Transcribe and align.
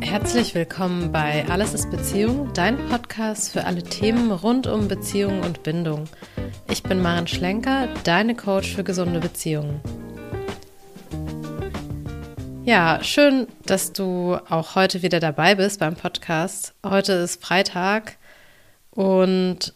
Herzlich 0.00 0.54
willkommen 0.54 1.12
bei 1.12 1.44
Alles 1.50 1.74
ist 1.74 1.90
Beziehung, 1.90 2.50
dein 2.54 2.78
Podcast 2.86 3.52
für 3.52 3.64
alle 3.64 3.82
Themen 3.82 4.32
rund 4.32 4.66
um 4.66 4.88
Beziehung 4.88 5.42
und 5.42 5.62
Bindung. 5.62 6.04
Ich 6.70 6.82
bin 6.82 7.02
Maren 7.02 7.26
Schlenker, 7.26 7.88
deine 8.04 8.34
Coach 8.34 8.74
für 8.74 8.84
gesunde 8.84 9.20
Beziehungen. 9.20 9.82
Ja, 12.64 13.00
schön, 13.02 13.48
dass 13.66 13.92
du 13.92 14.38
auch 14.48 14.76
heute 14.76 15.02
wieder 15.02 15.20
dabei 15.20 15.56
bist 15.56 15.80
beim 15.80 15.96
Podcast. 15.96 16.74
Heute 16.86 17.12
ist 17.12 17.42
Freitag 17.42 18.16
und 18.94 19.74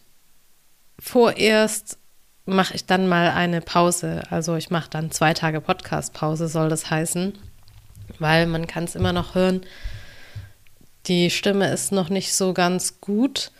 vorerst 0.99 1.97
mache 2.45 2.75
ich 2.75 2.85
dann 2.85 3.07
mal 3.07 3.31
eine 3.31 3.61
Pause. 3.61 4.23
Also 4.29 4.55
ich 4.55 4.69
mache 4.69 4.89
dann 4.89 5.11
zwei 5.11 5.33
Tage 5.33 5.61
Podcast-Pause, 5.61 6.47
soll 6.47 6.69
das 6.69 6.89
heißen, 6.89 7.33
weil 8.19 8.47
man 8.47 8.67
kann 8.67 8.85
es 8.85 8.95
immer 8.95 9.13
noch 9.13 9.35
hören, 9.35 9.61
die 11.07 11.29
Stimme 11.29 11.69
ist 11.71 11.91
noch 11.91 12.09
nicht 12.09 12.33
so 12.33 12.53
ganz 12.53 13.01
gut. 13.01 13.51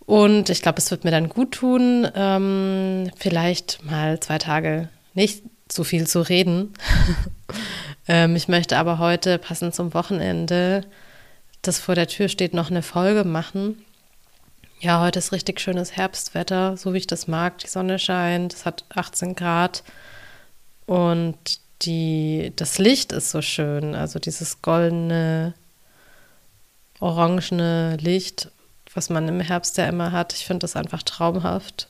Und 0.00 0.48
ich 0.48 0.62
glaube, 0.62 0.78
es 0.78 0.90
wird 0.90 1.04
mir 1.04 1.10
dann 1.10 1.28
gut 1.28 1.52
tun, 1.52 2.08
ähm, 2.14 3.10
vielleicht 3.16 3.84
mal 3.84 4.18
zwei 4.20 4.38
Tage 4.38 4.88
nicht 5.14 5.42
zu 5.68 5.84
viel 5.84 6.06
zu 6.06 6.26
reden. 6.26 6.72
ähm, 8.08 8.34
ich 8.34 8.48
möchte 8.48 8.78
aber 8.78 8.98
heute, 8.98 9.38
passend 9.38 9.74
zum 9.74 9.92
Wochenende, 9.92 10.84
das 11.60 11.78
vor 11.78 11.94
der 11.94 12.06
Tür 12.06 12.28
steht, 12.28 12.54
noch 12.54 12.70
eine 12.70 12.82
Folge 12.82 13.24
machen. 13.24 13.84
Ja, 14.80 15.00
heute 15.00 15.18
ist 15.18 15.32
richtig 15.32 15.58
schönes 15.60 15.96
Herbstwetter, 15.96 16.76
so 16.76 16.94
wie 16.94 16.98
ich 16.98 17.08
das 17.08 17.26
mag. 17.26 17.58
Die 17.58 17.66
Sonne 17.66 17.98
scheint, 17.98 18.54
es 18.54 18.64
hat 18.64 18.84
18 18.90 19.34
Grad 19.34 19.82
und 20.86 21.36
die, 21.82 22.52
das 22.54 22.78
Licht 22.78 23.10
ist 23.10 23.30
so 23.30 23.42
schön. 23.42 23.96
Also 23.96 24.20
dieses 24.20 24.62
goldene 24.62 25.54
orangene 27.00 27.96
Licht, 27.96 28.52
was 28.94 29.10
man 29.10 29.26
im 29.26 29.40
Herbst 29.40 29.76
ja 29.78 29.86
immer 29.88 30.12
hat. 30.12 30.32
Ich 30.32 30.46
finde 30.46 30.60
das 30.60 30.76
einfach 30.76 31.02
traumhaft. 31.02 31.88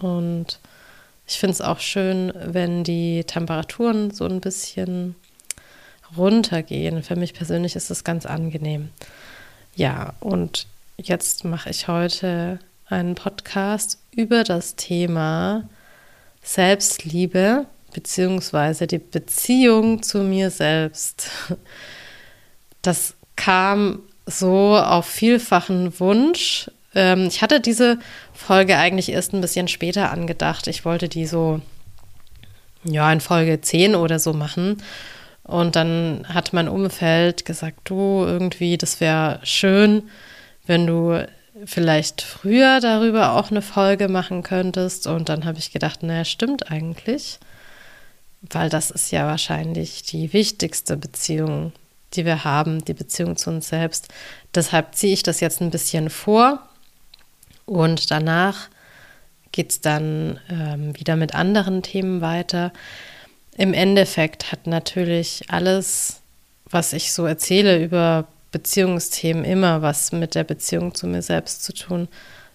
Und 0.00 0.60
ich 1.26 1.40
finde 1.40 1.54
es 1.54 1.60
auch 1.60 1.80
schön, 1.80 2.32
wenn 2.36 2.84
die 2.84 3.24
Temperaturen 3.24 4.12
so 4.12 4.26
ein 4.26 4.40
bisschen 4.40 5.16
runtergehen. 6.16 7.02
Für 7.02 7.16
mich 7.16 7.34
persönlich 7.34 7.74
ist 7.74 7.90
das 7.90 8.04
ganz 8.04 8.26
angenehm. 8.26 8.90
Ja, 9.74 10.14
und 10.20 10.68
jetzt 11.00 11.44
mache 11.44 11.70
ich 11.70 11.88
heute 11.88 12.58
einen 12.86 13.14
Podcast 13.14 13.98
über 14.14 14.44
das 14.44 14.76
Thema 14.76 15.68
Selbstliebe 16.42 17.66
beziehungsweise 17.92 18.86
die 18.86 18.98
Beziehung 18.98 20.02
zu 20.02 20.18
mir 20.18 20.50
selbst. 20.50 21.30
Das 22.82 23.14
kam 23.34 24.02
so 24.24 24.76
auf 24.76 25.04
vielfachen 25.06 25.98
Wunsch. 25.98 26.70
Ähm, 26.94 27.26
ich 27.26 27.42
hatte 27.42 27.60
diese 27.60 27.98
Folge 28.32 28.76
eigentlich 28.76 29.10
erst 29.10 29.32
ein 29.32 29.40
bisschen 29.40 29.66
später 29.68 30.12
angedacht. 30.12 30.68
Ich 30.68 30.84
wollte 30.84 31.08
die 31.08 31.26
so, 31.26 31.60
ja, 32.84 33.12
in 33.12 33.20
Folge 33.20 33.60
10 33.60 33.94
oder 33.94 34.18
so 34.18 34.32
machen. 34.32 34.80
Und 35.42 35.76
dann 35.76 36.24
hat 36.28 36.52
mein 36.52 36.68
Umfeld 36.68 37.44
gesagt, 37.44 37.80
du, 37.84 38.24
irgendwie, 38.24 38.78
das 38.78 39.00
wäre 39.00 39.40
schön, 39.42 40.04
wenn 40.68 40.86
du 40.86 41.26
vielleicht 41.64 42.22
früher 42.22 42.80
darüber 42.80 43.32
auch 43.32 43.50
eine 43.50 43.62
Folge 43.62 44.08
machen 44.08 44.42
könntest. 44.42 45.06
Und 45.06 45.28
dann 45.28 45.44
habe 45.44 45.58
ich 45.58 45.72
gedacht, 45.72 46.02
naja, 46.02 46.24
stimmt 46.24 46.70
eigentlich. 46.70 47.38
Weil 48.42 48.68
das 48.68 48.90
ist 48.90 49.10
ja 49.10 49.26
wahrscheinlich 49.26 50.04
die 50.04 50.32
wichtigste 50.32 50.96
Beziehung, 50.96 51.72
die 52.14 52.24
wir 52.24 52.44
haben, 52.44 52.84
die 52.84 52.94
Beziehung 52.94 53.36
zu 53.36 53.50
uns 53.50 53.68
selbst. 53.68 54.08
Deshalb 54.54 54.94
ziehe 54.94 55.12
ich 55.12 55.24
das 55.24 55.40
jetzt 55.40 55.60
ein 55.60 55.70
bisschen 55.70 56.10
vor 56.10 56.62
und 57.66 58.10
danach 58.10 58.68
geht 59.50 59.70
es 59.70 59.80
dann 59.80 60.38
ähm, 60.48 60.96
wieder 60.98 61.16
mit 61.16 61.34
anderen 61.34 61.82
Themen 61.82 62.20
weiter. 62.20 62.72
Im 63.56 63.74
Endeffekt 63.74 64.52
hat 64.52 64.68
natürlich 64.68 65.42
alles, 65.48 66.20
was 66.70 66.92
ich 66.92 67.12
so 67.12 67.26
erzähle 67.26 67.82
über 67.82 68.28
Beziehungsthemen, 68.50 69.44
immer 69.44 69.82
was 69.82 70.12
mit 70.12 70.34
der 70.34 70.44
Beziehung 70.44 70.94
zu 70.94 71.06
mir 71.06 71.22
selbst 71.22 71.64
zu 71.64 71.74
tun. 71.74 72.08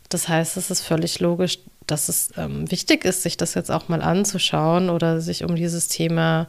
Das 0.10 0.28
heißt, 0.28 0.58
es 0.58 0.72
ist 0.72 0.82
völlig 0.82 1.20
logisch, 1.20 1.60
dass 1.88 2.10
es 2.10 2.32
ähm, 2.38 2.70
wichtig 2.72 3.06
ist, 3.06 3.24
sich 3.24 3.38
das 3.38 3.54
jetzt 3.54 3.72
auch 3.72 3.90
mal 3.90 4.02
anzuschauen 4.02 4.90
oder 4.90 5.22
sich 5.22 5.44
um 5.44 5.56
dieses 5.56 5.88
Thema 5.88 6.48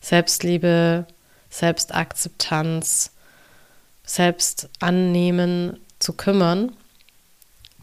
Selbstliebe, 0.00 1.06
Selbstakzeptanz, 1.50 3.12
Selbstannehmen 4.04 5.78
zu 5.98 6.12
kümmern. 6.12 6.72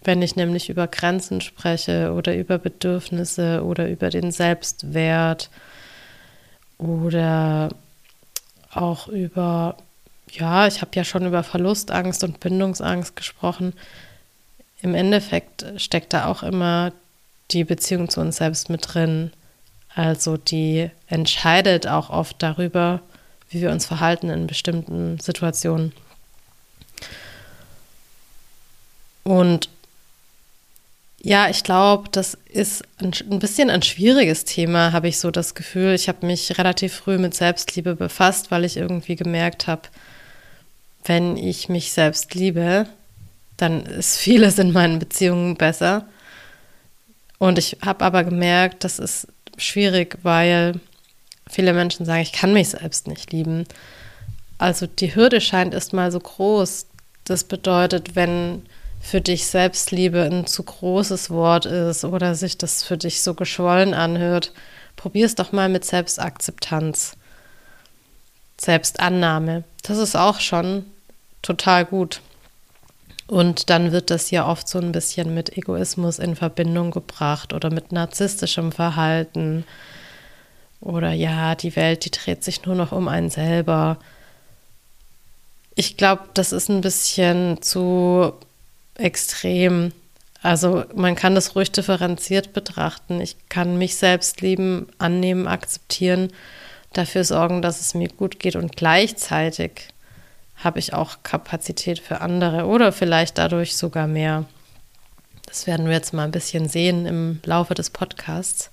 Wenn 0.03 0.21
ich 0.21 0.35
nämlich 0.35 0.69
über 0.69 0.87
Grenzen 0.87 1.41
spreche 1.41 2.13
oder 2.13 2.35
über 2.35 2.57
Bedürfnisse 2.57 3.63
oder 3.63 3.89
über 3.89 4.09
den 4.09 4.31
Selbstwert 4.31 5.49
oder 6.77 7.69
auch 8.71 9.07
über, 9.07 9.77
ja, 10.31 10.67
ich 10.67 10.81
habe 10.81 10.91
ja 10.95 11.03
schon 11.03 11.25
über 11.25 11.43
Verlustangst 11.43 12.23
und 12.23 12.39
Bindungsangst 12.39 13.15
gesprochen. 13.15 13.73
Im 14.81 14.93
Endeffekt 14.93 15.65
steckt 15.77 16.13
da 16.13 16.27
auch 16.27 16.43
immer 16.43 16.91
die 17.51 17.63
Beziehung 17.63 18.09
zu 18.09 18.21
uns 18.21 18.37
selbst 18.37 18.69
mit 18.69 18.93
drin. 18.93 19.31
Also 19.95 20.37
die 20.37 20.91
entscheidet 21.07 21.87
auch 21.87 22.09
oft 22.09 22.35
darüber, 22.39 23.01
wie 23.49 23.61
wir 23.61 23.71
uns 23.71 23.85
verhalten 23.85 24.29
in 24.29 24.47
bestimmten 24.47 25.19
Situationen. 25.19 25.93
Und 29.23 29.69
ja, 31.19 31.49
ich 31.49 31.63
glaube, 31.63 32.09
das 32.11 32.37
ist 32.45 32.83
ein, 32.99 33.39
bisschen 33.39 33.69
ein 33.69 33.81
schwieriges 33.81 34.45
Thema, 34.45 34.91
habe 34.93 35.07
ich 35.07 35.19
so 35.19 35.31
das 35.31 35.55
Gefühl. 35.55 35.93
Ich 35.93 36.07
habe 36.07 36.25
mich 36.25 36.57
relativ 36.57 36.93
früh 36.93 37.17
mit 37.17 37.33
Selbstliebe 37.33 37.95
befasst, 37.95 38.51
weil 38.51 38.63
ich 38.63 38.77
irgendwie 38.77 39.15
gemerkt 39.15 39.67
habe, 39.67 39.81
wenn 41.07 41.37
ich 41.37 41.69
mich 41.69 41.91
selbst 41.91 42.35
liebe, 42.35 42.87
dann 43.55 43.85
ist 43.85 44.17
vieles 44.17 44.59
in 44.59 44.71
meinen 44.71 44.99
Beziehungen 44.99 45.55
besser. 45.55 46.05
Und 47.39 47.57
ich 47.57 47.77
habe 47.85 48.05
aber 48.05 48.23
gemerkt, 48.23 48.83
das 48.83 48.99
ist 48.99 49.27
schwierig, 49.57 50.17
weil 50.23 50.79
viele 51.49 51.73
Menschen 51.73 52.05
sagen, 52.05 52.21
ich 52.21 52.33
kann 52.33 52.53
mich 52.53 52.69
selbst 52.69 53.07
nicht 53.07 53.31
lieben. 53.31 53.65
Also 54.57 54.87
die 54.87 55.15
Hürde 55.15 55.41
scheint 55.41 55.73
erstmal 55.73 56.11
so 56.11 56.19
groß. 56.19 56.87
Das 57.23 57.43
bedeutet, 57.43 58.15
wenn 58.15 58.63
für 58.99 59.21
dich 59.21 59.47
Selbstliebe 59.47 60.23
ein 60.23 60.47
zu 60.47 60.63
großes 60.63 61.29
Wort 61.29 61.65
ist 61.65 62.03
oder 62.03 62.35
sich 62.35 62.57
das 62.57 62.83
für 62.83 62.97
dich 62.97 63.21
so 63.21 63.33
geschwollen 63.33 63.93
anhört, 63.93 64.51
probier 64.95 65.25
es 65.25 65.35
doch 65.35 65.51
mal 65.51 65.69
mit 65.69 65.85
Selbstakzeptanz, 65.85 67.15
Selbstannahme. 68.59 69.63
Das 69.83 69.99
ist 69.99 70.15
auch 70.15 70.39
schon 70.39 70.85
total 71.47 71.85
gut. 71.85 72.21
Und 73.27 73.69
dann 73.69 73.91
wird 73.91 74.09
das 74.09 74.31
ja 74.31 74.47
oft 74.47 74.67
so 74.67 74.79
ein 74.79 74.91
bisschen 74.91 75.33
mit 75.33 75.57
Egoismus 75.57 76.19
in 76.19 76.35
Verbindung 76.35 76.91
gebracht 76.91 77.53
oder 77.53 77.69
mit 77.69 77.91
narzisstischem 77.91 78.71
Verhalten 78.71 79.65
oder 80.79 81.11
ja, 81.11 81.55
die 81.55 81.75
Welt, 81.75 82.05
die 82.05 82.11
dreht 82.11 82.43
sich 82.43 82.65
nur 82.65 82.75
noch 82.75 82.91
um 82.91 83.07
einen 83.07 83.29
selber. 83.29 83.97
Ich 85.75 85.97
glaube, 85.97 86.23
das 86.33 86.53
ist 86.53 86.69
ein 86.69 86.81
bisschen 86.81 87.61
zu 87.61 88.33
extrem. 88.95 89.91
Also 90.41 90.85
man 90.95 91.15
kann 91.15 91.35
das 91.35 91.55
ruhig 91.55 91.71
differenziert 91.71 92.53
betrachten. 92.53 93.19
Ich 93.19 93.35
kann 93.49 93.77
mich 93.77 93.95
selbst 93.95 94.41
lieben, 94.41 94.87
annehmen, 94.99 95.47
akzeptieren, 95.47 96.31
dafür 96.93 97.23
sorgen, 97.23 97.61
dass 97.61 97.81
es 97.81 97.93
mir 97.93 98.07
gut 98.07 98.39
geht 98.39 98.55
und 98.55 98.77
gleichzeitig 98.77 99.89
habe 100.57 100.79
ich 100.79 100.93
auch 100.93 101.17
Kapazität 101.23 101.99
für 101.99 102.21
andere 102.21 102.65
oder 102.65 102.91
vielleicht 102.91 103.37
dadurch 103.37 103.77
sogar 103.77 104.07
mehr. 104.07 104.45
Das 105.45 105.67
werden 105.67 105.85
wir 105.85 105.93
jetzt 105.93 106.13
mal 106.13 106.25
ein 106.25 106.31
bisschen 106.31 106.67
sehen 106.67 107.05
im 107.05 107.39
Laufe 107.45 107.73
des 107.73 107.89
Podcasts. 107.89 108.69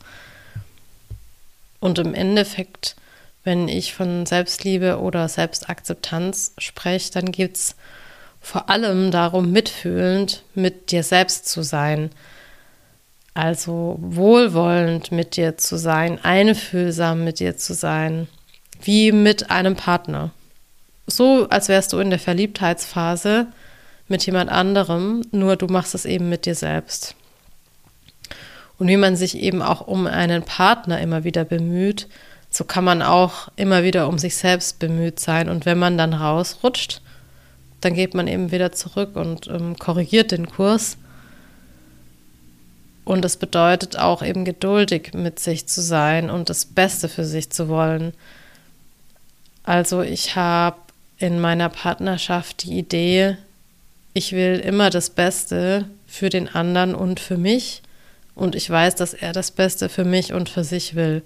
Und 1.79 1.99
im 1.99 2.15
Endeffekt, 2.15 2.97
wenn 3.45 3.69
ich 3.69 3.95
von 3.95 4.27
Selbstliebe 4.27 4.99
oder 4.99 5.29
Selbstakzeptanz 5.29 6.55
spreche, 6.59 7.13
dann 7.13 7.31
geht 7.31 7.57
es 7.57 7.77
vor 8.41 8.71
allem 8.71 9.11
darum, 9.11 9.53
mitfühlend 9.53 10.43
mit 10.55 10.91
dir 10.91 11.03
selbst 11.03 11.47
zu 11.47 11.63
sein. 11.63 12.11
Also 13.35 13.97
wohlwollend 14.01 15.13
mit 15.13 15.37
dir 15.37 15.59
zu 15.59 15.77
sein, 15.77 16.23
einfühlsam 16.25 17.25
mit 17.25 17.41
dir 17.41 17.57
zu 17.57 17.75
sein, 17.75 18.29
wie 18.81 19.13
mit 19.13 19.51
einem 19.51 19.77
Partner. 19.77 20.31
So, 21.07 21.49
als 21.51 21.69
wärst 21.69 21.93
du 21.93 21.99
in 21.99 22.11
der 22.11 22.19
Verliebtheitsphase 22.19 23.47
mit 24.09 24.25
jemand 24.27 24.51
anderem, 24.51 25.23
nur 25.33 25.57
du 25.57 25.67
machst 25.67 25.95
es 25.95 26.05
eben 26.05 26.29
mit 26.29 26.47
dir 26.47 26.55
selbst. 26.55 27.15
Und 28.79 28.89
wie 28.89 28.97
man 28.97 29.17
sich 29.17 29.37
eben 29.39 29.63
auch 29.63 29.87
um 29.87 30.07
einen 30.07 30.43
Partner 30.43 31.01
immer 31.01 31.25
wieder 31.25 31.45
bemüht, 31.45 32.09
so 32.51 32.65
kann 32.65 32.85
man 32.85 33.03
auch 33.03 33.49
immer 33.57 33.83
wieder 33.83 34.09
um 34.09 34.19
sich 34.19 34.37
selbst 34.37 34.79
bemüht 34.79 35.21
sein. 35.21 35.49
Und 35.49 35.67
wenn 35.67 35.79
man 35.79 35.99
dann 35.99 36.13
rausrutscht, 36.13 37.01
dann 37.81 37.95
geht 37.95 38.15
man 38.15 38.29
eben 38.29 38.51
wieder 38.51 38.73
zurück 38.73 39.17
und 39.17 39.49
ähm, 39.49 39.77
korrigiert 39.77 40.33
den 40.33 40.47
Kurs. 40.49 40.97
Und 43.05 43.23
das 43.23 43.37
bedeutet 43.37 43.99
auch 43.99 44.23
eben 44.23 44.45
geduldig 44.45 45.13
mit 45.15 45.39
sich 45.39 45.67
zu 45.67 45.83
sein 45.83 46.31
und 46.31 46.49
das 46.49 46.65
Beste 46.65 47.09
für 47.09 47.25
sich 47.25 47.51
zu 47.51 47.69
wollen. 47.69 48.15
Also 49.63 50.01
ich 50.01 50.37
habe 50.37 50.77
in 51.19 51.41
meiner 51.41 51.69
Partnerschaft 51.69 52.65
die 52.65 52.79
Idee, 52.79 53.37
ich 54.13 54.33
will 54.33 54.61
immer 54.61 54.91
das 54.91 55.11
Beste 55.11 55.87
für 56.07 56.29
den 56.29 56.49
anderen 56.49 56.95
und 56.95 57.21
für 57.21 57.37
mich. 57.37 57.83
Und 58.35 58.55
ich 58.55 58.69
weiß, 58.69 58.97
dass 58.97 59.15
er 59.15 59.33
das 59.33 59.51
Beste 59.51 59.89
für 59.89 60.05
mich 60.05 60.33
und 60.33 60.49
für 60.49 60.65
sich 60.65 60.95
will. 60.95 61.23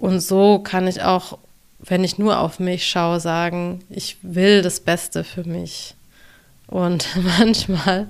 Und 0.00 0.20
so 0.20 0.58
kann 0.58 0.86
ich 0.86 1.02
auch, 1.02 1.38
wenn 1.80 2.04
ich 2.04 2.18
nur 2.18 2.40
auf 2.40 2.60
mich 2.60 2.86
schaue, 2.88 3.20
sagen, 3.20 3.80
ich 3.90 4.16
will 4.22 4.62
das 4.62 4.80
Beste 4.80 5.24
für 5.24 5.44
mich. 5.44 5.94
Und 6.66 7.08
manchmal 7.38 8.08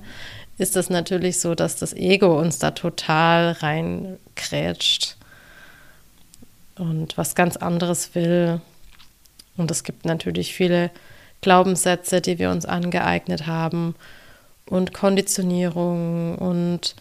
ist 0.58 0.76
es 0.76 0.90
natürlich 0.90 1.38
so, 1.40 1.55
dass 1.55 1.76
das 1.76 1.93
Ego 1.94 2.38
uns 2.38 2.58
da 2.58 2.73
total 2.73 3.52
reinkrätscht 3.52 5.17
und 6.76 7.17
was 7.17 7.35
ganz 7.35 7.56
anderes 7.56 8.14
will. 8.14 8.61
Und 9.59 9.71
es 9.71 9.85
gibt 9.85 10.07
natürlich 10.07 10.55
viele 10.55 10.91
Glaubenssätze, 11.41 12.21
die 12.21 12.39
wir 12.39 12.51
uns 12.51 12.65
angeeignet 12.65 13.47
haben 13.47 13.95
und 14.67 14.95
Konditionierung 14.95 16.37
und 16.37 16.95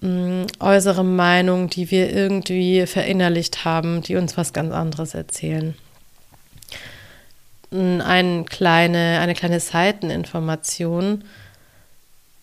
mm, 0.00 0.44
äußere 0.60 1.04
Meinung, 1.04 1.68
die 1.68 1.90
wir 1.90 2.10
irgendwie 2.10 2.86
verinnerlicht 2.86 3.64
haben, 3.64 4.02
die 4.02 4.16
uns 4.16 4.36
was 4.36 4.52
ganz 4.52 4.72
anderes 4.72 5.14
erzählen. 5.14 5.74
Eine 7.72 8.44
kleine, 8.44 9.20
eine 9.20 9.34
kleine 9.34 9.60
Seiteninformation. 9.60 11.22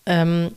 Ähm, 0.06 0.51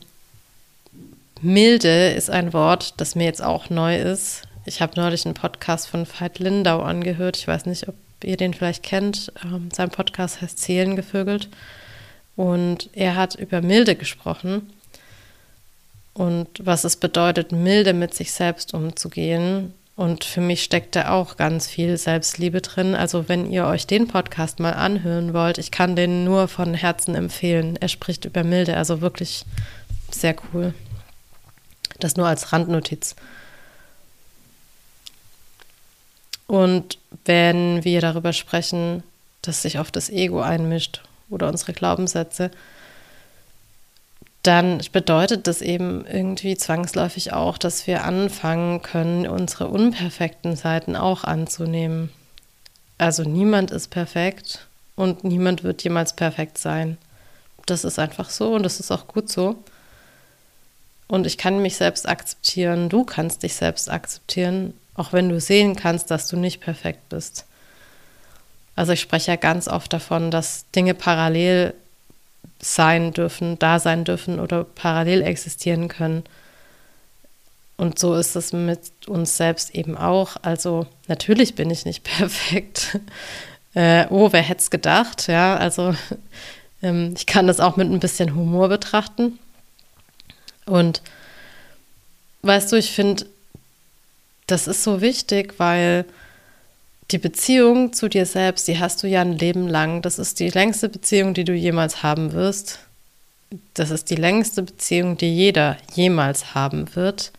Milde 1.41 2.11
ist 2.11 2.29
ein 2.29 2.53
Wort, 2.53 2.93
das 2.97 3.15
mir 3.15 3.25
jetzt 3.25 3.43
auch 3.43 3.69
neu 3.69 3.97
ist. 3.97 4.43
Ich 4.65 4.81
habe 4.81 4.93
neulich 4.95 5.25
einen 5.25 5.33
Podcast 5.33 5.87
von 5.89 6.05
Veit 6.05 6.39
Lindau 6.39 6.81
angehört. 6.81 7.35
Ich 7.35 7.47
weiß 7.47 7.65
nicht, 7.65 7.89
ob 7.89 7.95
ihr 8.23 8.37
den 8.37 8.53
vielleicht 8.53 8.83
kennt. 8.83 9.31
Ähm, 9.43 9.69
sein 9.73 9.89
Podcast 9.89 10.41
heißt 10.41 10.57
Zählen 10.57 10.95
gevögelt. 10.95 11.49
Und 12.35 12.89
er 12.93 13.15
hat 13.15 13.35
über 13.35 13.61
Milde 13.61 13.95
gesprochen 13.95 14.71
und 16.13 16.47
was 16.59 16.83
es 16.83 16.97
bedeutet, 16.97 17.51
milde 17.51 17.93
mit 17.93 18.13
sich 18.13 18.31
selbst 18.31 18.73
umzugehen. 18.73 19.73
Und 19.95 20.23
für 20.23 20.41
mich 20.41 20.63
steckt 20.63 20.95
da 20.95 21.11
auch 21.11 21.37
ganz 21.37 21.67
viel 21.67 21.97
Selbstliebe 21.97 22.61
drin. 22.61 22.95
Also 22.95 23.29
wenn 23.29 23.49
ihr 23.49 23.65
euch 23.65 23.87
den 23.87 24.07
Podcast 24.07 24.59
mal 24.59 24.73
anhören 24.73 25.33
wollt, 25.33 25.57
ich 25.57 25.71
kann 25.71 25.95
den 25.95 26.23
nur 26.23 26.47
von 26.47 26.73
Herzen 26.73 27.15
empfehlen. 27.15 27.77
Er 27.79 27.87
spricht 27.87 28.25
über 28.25 28.43
Milde, 28.43 28.77
also 28.77 29.01
wirklich 29.01 29.45
sehr 30.09 30.35
cool. 30.53 30.73
Das 31.99 32.17
nur 32.17 32.27
als 32.27 32.51
Randnotiz. 32.51 33.15
Und 36.51 36.97
wenn 37.23 37.85
wir 37.85 38.01
darüber 38.01 38.33
sprechen, 38.33 39.03
dass 39.41 39.61
sich 39.61 39.79
oft 39.79 39.95
das 39.95 40.09
Ego 40.09 40.41
einmischt 40.41 41.01
oder 41.29 41.47
unsere 41.47 41.71
Glaubenssätze, 41.71 42.51
dann 44.43 44.81
bedeutet 44.91 45.47
das 45.47 45.61
eben 45.61 46.05
irgendwie 46.05 46.57
zwangsläufig 46.57 47.31
auch, 47.31 47.57
dass 47.57 47.87
wir 47.87 48.03
anfangen 48.03 48.81
können, 48.81 49.27
unsere 49.27 49.69
unperfekten 49.69 50.57
Seiten 50.57 50.97
auch 50.97 51.23
anzunehmen. 51.23 52.11
Also 52.97 53.23
niemand 53.23 53.71
ist 53.71 53.87
perfekt 53.87 54.67
und 54.97 55.23
niemand 55.23 55.63
wird 55.63 55.81
jemals 55.85 56.17
perfekt 56.17 56.57
sein. 56.57 56.97
Das 57.65 57.85
ist 57.85 57.97
einfach 57.97 58.29
so 58.29 58.55
und 58.55 58.63
das 58.63 58.81
ist 58.81 58.91
auch 58.91 59.07
gut 59.07 59.31
so. 59.31 59.55
Und 61.07 61.25
ich 61.25 61.37
kann 61.37 61.61
mich 61.61 61.77
selbst 61.77 62.09
akzeptieren, 62.09 62.89
du 62.89 63.05
kannst 63.05 63.43
dich 63.43 63.55
selbst 63.55 63.89
akzeptieren, 63.89 64.73
auch 64.95 65.13
wenn 65.13 65.29
du 65.29 65.39
sehen 65.39 65.75
kannst, 65.75 66.11
dass 66.11 66.27
du 66.27 66.37
nicht 66.37 66.61
perfekt 66.61 67.09
bist. 67.09 67.45
Also 68.75 68.93
ich 68.93 69.01
spreche 69.01 69.31
ja 69.31 69.35
ganz 69.37 69.67
oft 69.67 69.91
davon, 69.93 70.31
dass 70.31 70.65
Dinge 70.71 70.93
parallel 70.93 71.73
sein 72.61 73.11
dürfen, 73.11 73.57
da 73.59 73.79
sein 73.79 74.03
dürfen 74.03 74.39
oder 74.39 74.63
parallel 74.63 75.21
existieren 75.21 75.87
können. 75.87 76.23
Und 77.77 77.97
so 77.97 78.15
ist 78.15 78.35
es 78.35 78.53
mit 78.53 79.07
uns 79.07 79.37
selbst 79.37 79.73
eben 79.73 79.97
auch. 79.97 80.37
Also 80.43 80.85
natürlich 81.07 81.55
bin 81.55 81.69
ich 81.69 81.85
nicht 81.85 82.03
perfekt. 82.17 82.99
Äh, 83.73 84.05
oh, 84.09 84.31
wer 84.31 84.41
hätte 84.41 84.61
es 84.61 84.69
gedacht? 84.69 85.27
Ja, 85.27 85.55
also 85.57 85.95
ähm, 86.83 87.13
ich 87.15 87.25
kann 87.25 87.47
das 87.47 87.59
auch 87.59 87.77
mit 87.77 87.89
ein 87.89 87.99
bisschen 87.99 88.35
Humor 88.35 88.69
betrachten. 88.69 89.39
Und 90.65 91.01
weißt 92.43 92.71
du, 92.71 92.75
ich 92.75 92.91
finde, 92.91 93.25
das 94.51 94.67
ist 94.67 94.83
so 94.83 95.01
wichtig, 95.01 95.55
weil 95.57 96.05
die 97.11 97.17
Beziehung 97.17 97.93
zu 97.93 98.09
dir 98.09 98.25
selbst, 98.25 98.67
die 98.67 98.79
hast 98.79 99.01
du 99.03 99.07
ja 99.07 99.21
ein 99.21 99.37
Leben 99.37 99.67
lang. 99.67 100.01
Das 100.01 100.19
ist 100.19 100.39
die 100.39 100.49
längste 100.49 100.89
Beziehung, 100.89 101.33
die 101.33 101.43
du 101.43 101.53
jemals 101.53 102.03
haben 102.03 102.33
wirst. 102.33 102.79
Das 103.73 103.89
ist 103.89 104.09
die 104.09 104.15
längste 104.15 104.63
Beziehung, 104.63 105.17
die 105.17 105.33
jeder 105.33 105.77
jemals 105.93 106.53
haben 106.53 106.95
wird. 106.95 107.31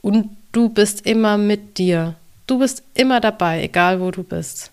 Und 0.00 0.36
du 0.52 0.68
bist 0.68 1.06
immer 1.06 1.38
mit 1.38 1.78
dir. 1.78 2.14
Du 2.46 2.58
bist 2.58 2.82
immer 2.94 3.20
dabei, 3.20 3.62
egal 3.62 4.00
wo 4.00 4.10
du 4.10 4.22
bist. 4.22 4.70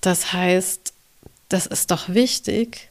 Das 0.00 0.32
heißt, 0.32 0.92
das 1.48 1.66
ist 1.66 1.90
doch 1.90 2.08
wichtig, 2.08 2.88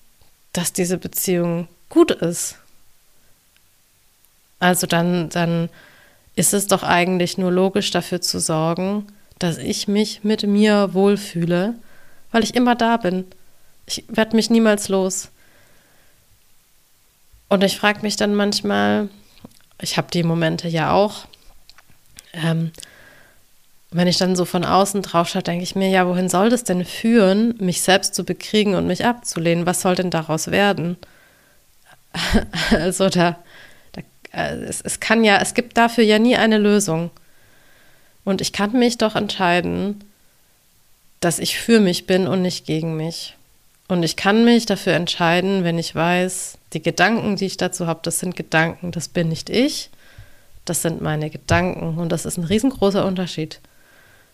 dass 0.53 0.71
diese 0.71 0.97
Beziehung 0.97 1.67
gut 1.89 2.11
ist. 2.11 2.55
Also 4.59 4.85
dann, 4.85 5.29
dann 5.29 5.69
ist 6.39 6.53
es 6.53 6.67
doch 6.67 6.83
eigentlich 6.83 7.37
nur 7.37 7.51
logisch 7.51 7.91
dafür 7.91 8.21
zu 8.21 8.39
sorgen, 8.39 9.07
dass 9.39 9.57
ich 9.57 9.89
mich 9.89 10.23
mit 10.23 10.43
mir 10.43 10.93
wohlfühle, 10.93 11.75
weil 12.31 12.43
ich 12.43 12.55
immer 12.55 12.75
da 12.75 12.95
bin. 12.95 13.25
Ich 13.85 14.05
werde 14.07 14.37
mich 14.37 14.49
niemals 14.49 14.87
los. 14.87 15.31
Und 17.49 17.61
ich 17.61 17.77
frage 17.77 18.03
mich 18.03 18.15
dann 18.15 18.35
manchmal, 18.35 19.09
ich 19.81 19.97
habe 19.97 20.07
die 20.13 20.23
Momente 20.23 20.69
ja 20.69 20.93
auch, 20.93 21.25
ähm, 22.31 22.71
wenn 23.91 24.07
ich 24.07 24.17
dann 24.17 24.37
so 24.37 24.45
von 24.45 24.63
außen 24.63 25.01
drauf 25.01 25.27
schaue, 25.27 25.43
denke 25.43 25.63
ich 25.63 25.75
mir, 25.75 25.89
ja, 25.89 26.07
wohin 26.07 26.29
soll 26.29 26.49
das 26.49 26.63
denn 26.63 26.85
führen, 26.85 27.55
mich 27.59 27.81
selbst 27.81 28.15
zu 28.15 28.23
bekriegen 28.23 28.75
und 28.75 28.87
mich 28.87 29.03
abzulehnen? 29.03 29.65
Was 29.65 29.81
soll 29.81 29.95
denn 29.95 30.09
daraus 30.09 30.51
werden? 30.51 30.95
also 32.71 33.09
da, 33.09 33.39
es, 34.31 34.81
es 34.81 34.99
kann 34.99 35.23
ja, 35.23 35.37
es 35.41 35.53
gibt 35.53 35.77
dafür 35.77 36.03
ja 36.03 36.19
nie 36.19 36.35
eine 36.35 36.57
Lösung. 36.57 37.11
Und 38.23 38.41
ich 38.41 38.53
kann 38.53 38.73
mich 38.73 38.97
doch 38.97 39.15
entscheiden, 39.15 40.03
dass 41.19 41.39
ich 41.39 41.57
für 41.57 41.79
mich 41.79 42.05
bin 42.05 42.27
und 42.27 42.41
nicht 42.41 42.65
gegen 42.65 42.95
mich. 42.95 43.35
Und 43.87 44.03
ich 44.03 44.15
kann 44.15 44.45
mich 44.45 44.65
dafür 44.65 44.93
entscheiden, 44.93 45.63
wenn 45.63 45.79
ich 45.79 45.95
weiß, 45.95 46.57
die 46.73 46.81
Gedanken, 46.81 47.35
die 47.35 47.45
ich 47.45 47.57
dazu 47.57 47.87
habe, 47.87 48.01
das 48.03 48.19
sind 48.19 48.35
Gedanken, 48.35 48.91
das 48.91 49.07
bin 49.07 49.29
nicht 49.29 49.49
ich, 49.49 49.89
das 50.65 50.83
sind 50.83 51.01
meine 51.01 51.29
Gedanken. 51.29 51.97
Und 51.97 52.11
das 52.11 52.25
ist 52.25 52.37
ein 52.37 52.43
riesengroßer 52.43 53.05
Unterschied. 53.05 53.59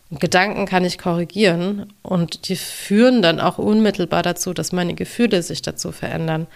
Und 0.10 0.20
Gedanken 0.20 0.66
kann 0.66 0.86
ich 0.86 0.98
korrigieren 0.98 1.92
und 2.04 2.48
die 2.50 2.56
führen 2.56 3.22
dann 3.22 3.40
auch 3.40 3.58
unmittelbar 3.58 4.22
dazu, 4.22 4.54
dass 4.54 4.72
meine 4.72 4.94
Gefühle 4.94 5.42
sich 5.42 5.62
dazu 5.62 5.92
verändern. 5.92 6.48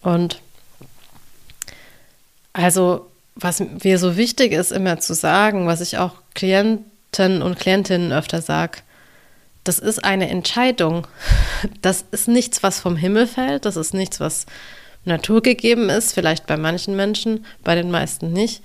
Und 0.00 0.40
also, 2.52 3.10
was 3.34 3.60
mir 3.60 3.98
so 3.98 4.16
wichtig 4.16 4.52
ist, 4.52 4.72
immer 4.72 4.98
zu 5.00 5.14
sagen, 5.14 5.66
was 5.66 5.80
ich 5.80 5.98
auch 5.98 6.14
Klienten 6.34 7.42
und 7.42 7.58
Klientinnen 7.58 8.12
öfter 8.12 8.42
sage, 8.42 8.78
das 9.64 9.78
ist 9.78 10.04
eine 10.04 10.28
Entscheidung. 10.28 11.06
Das 11.82 12.04
ist 12.10 12.28
nichts, 12.28 12.62
was 12.62 12.80
vom 12.80 12.96
Himmel 12.96 13.26
fällt. 13.26 13.66
Das 13.66 13.76
ist 13.76 13.92
nichts, 13.92 14.18
was 14.18 14.46
naturgegeben 15.04 15.90
ist. 15.90 16.14
Vielleicht 16.14 16.46
bei 16.46 16.56
manchen 16.56 16.96
Menschen, 16.96 17.44
bei 17.62 17.74
den 17.74 17.90
meisten 17.90 18.32
nicht. 18.32 18.62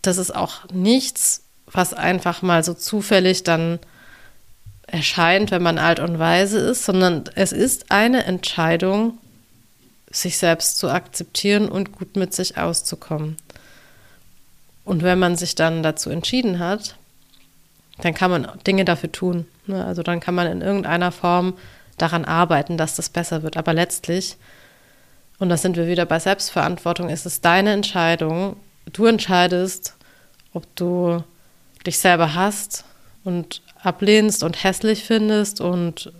Das 0.00 0.16
ist 0.16 0.34
auch 0.34 0.68
nichts, 0.72 1.42
was 1.66 1.92
einfach 1.92 2.40
mal 2.40 2.64
so 2.64 2.72
zufällig 2.72 3.44
dann 3.44 3.78
erscheint, 4.86 5.50
wenn 5.50 5.62
man 5.62 5.78
alt 5.78 6.00
und 6.00 6.18
weise 6.18 6.58
ist, 6.58 6.84
sondern 6.84 7.24
es 7.34 7.52
ist 7.52 7.92
eine 7.92 8.24
Entscheidung, 8.24 9.18
sich 10.10 10.38
selbst 10.38 10.78
zu 10.78 10.88
akzeptieren 10.88 11.68
und 11.68 11.92
gut 11.92 12.16
mit 12.16 12.34
sich 12.34 12.58
auszukommen. 12.58 13.36
Und 14.84 15.02
wenn 15.02 15.18
man 15.18 15.36
sich 15.36 15.54
dann 15.54 15.82
dazu 15.82 16.10
entschieden 16.10 16.58
hat, 16.58 16.96
dann 17.98 18.14
kann 18.14 18.30
man 18.30 18.48
Dinge 18.66 18.84
dafür 18.84 19.12
tun. 19.12 19.46
Ne? 19.66 19.84
Also 19.84 20.02
dann 20.02 20.20
kann 20.20 20.34
man 20.34 20.46
in 20.48 20.62
irgendeiner 20.62 21.12
Form 21.12 21.54
daran 21.96 22.24
arbeiten, 22.24 22.76
dass 22.76 22.96
das 22.96 23.08
besser 23.08 23.42
wird. 23.42 23.56
Aber 23.56 23.72
letztlich, 23.72 24.36
und 25.38 25.48
da 25.48 25.56
sind 25.56 25.76
wir 25.76 25.86
wieder 25.86 26.06
bei 26.06 26.18
Selbstverantwortung, 26.18 27.08
ist 27.08 27.26
es 27.26 27.40
deine 27.40 27.72
Entscheidung. 27.72 28.56
Du 28.92 29.06
entscheidest, 29.06 29.94
ob 30.52 30.64
du 30.74 31.22
dich 31.86 31.98
selber 31.98 32.34
hast 32.34 32.84
und 33.22 33.62
ablehnst 33.82 34.42
und 34.42 34.64
hässlich 34.64 35.04
findest 35.04 35.60
und 35.60 36.12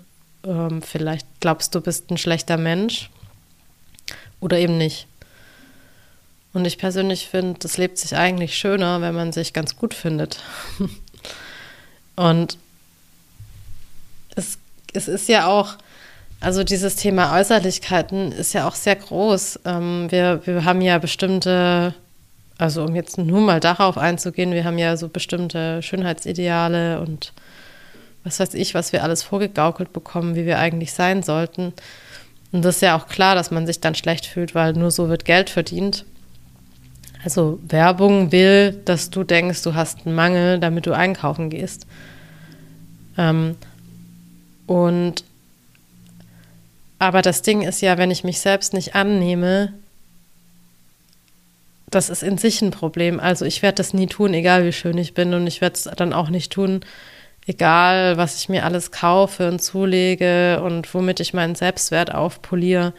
ähm, 0.45 0.81
vielleicht 0.81 1.27
glaubst 1.41 1.75
du 1.75 1.81
bist 1.81 2.11
ein 2.11 2.19
schlechter 2.19 2.57
Mensch 2.57 3.11
oder 4.41 4.59
eben 4.59 4.79
nicht. 4.79 5.07
Und 6.53 6.65
ich 6.65 6.79
persönlich 6.79 7.29
finde, 7.29 7.61
es 7.65 7.79
lebt 7.79 7.99
sich 7.99 8.17
eigentlich 8.17 8.57
schöner, 8.57 9.01
wenn 9.01 9.15
man 9.15 9.33
sich 9.33 9.53
ganz 9.53 9.77
gut 9.77 9.95
findet. 9.95 10.41
und 12.17 12.59
es, 14.35 14.59
es 14.93 15.07
ist 15.07 15.29
ja 15.29 15.47
auch, 15.47 15.77
also 16.41 16.65
dieses 16.65 16.97
Thema 16.97 17.35
Äußerlichkeiten 17.37 18.33
ist 18.33 18.53
ja 18.53 18.67
auch 18.67 18.75
sehr 18.75 18.97
groß. 18.97 19.61
Ähm, 19.65 20.11
wir, 20.11 20.41
wir 20.45 20.65
haben 20.65 20.81
ja 20.81 20.99
bestimmte, 20.99 21.95
also 22.59 22.85
um 22.85 22.97
jetzt 22.97 23.19
nur 23.19 23.41
mal 23.41 23.61
darauf 23.61 23.97
einzugehen, 23.97 24.53
wir 24.53 24.65
haben 24.65 24.79
ja 24.79 24.97
so 24.97 25.09
bestimmte 25.09 25.83
Schönheitsideale 25.83 27.01
und 27.01 27.33
was 28.25 28.41
weiß 28.41 28.55
ich, 28.55 28.75
was 28.75 28.93
wir 28.93 29.03
alles 29.05 29.23
vorgegaukelt 29.23 29.93
bekommen, 29.93 30.35
wie 30.35 30.47
wir 30.47 30.59
eigentlich 30.59 30.93
sein 30.93 31.23
sollten. 31.23 31.73
Und 32.53 32.65
das 32.65 32.77
ist 32.77 32.83
ja 32.83 32.97
auch 32.97 33.07
klar, 33.07 33.35
dass 33.35 33.51
man 33.51 33.67
sich 33.67 33.81
dann 33.81 33.95
schlecht 33.95 34.27
fühlt, 34.27 34.55
weil 34.55 34.73
nur 34.73 34.91
so 34.91 35.09
wird 35.09 35.25
Geld 35.25 35.51
verdient. 35.51 36.05
Also 37.23 37.61
Werbung 37.69 38.33
will, 38.33 38.81
dass 38.85 39.11
du 39.11 39.25
denkst, 39.25 39.63
du 39.63 39.75
hast 39.75 40.07
einen 40.07 40.15
Mangel, 40.15 40.59
damit 40.59 40.87
du 40.87 40.93
einkaufen 40.93 41.51
gehst. 41.51 41.87
Ähm, 43.19 43.57
und 44.67 45.25
aber 46.99 47.23
das 47.23 47.43
Ding 47.43 47.63
ist 47.63 47.81
ja, 47.81 47.99
wenn 47.99 48.11
ich 48.11 48.25
mich 48.25 48.41
selbst 48.41 48.75
nicht 48.75 48.95
annehme, 48.95 49.73
das 51.91 52.11
ist 52.11 52.23
in 52.23 52.39
sich 52.39 52.63
ein 52.63 52.71
Problem. 52.71 53.19
Also 53.19 53.45
ich 53.45 53.63
werde 53.63 53.77
das 53.77 53.95
nie 53.95 54.07
tun, 54.07 54.35
egal 54.35 54.65
wie 54.65 54.73
schön 54.73 54.97
ich 54.99 55.15
bin. 55.15 55.35
Und 55.35 55.47
ich 55.47 55.61
werde 55.61 55.75
es 55.75 55.85
dann 55.97 56.13
auch 56.13 56.29
nicht 56.29 56.53
tun, 56.53 56.81
egal 57.47 58.17
was 58.17 58.37
ich 58.41 58.49
mir 58.49 58.65
alles 58.65 58.91
kaufe 58.93 59.49
und 59.49 59.61
zulege 59.61 60.63
und 60.63 60.93
womit 60.95 61.21
ich 61.21 61.35
meinen 61.35 61.55
Selbstwert 61.55 62.15
aufpoliere. 62.15 62.93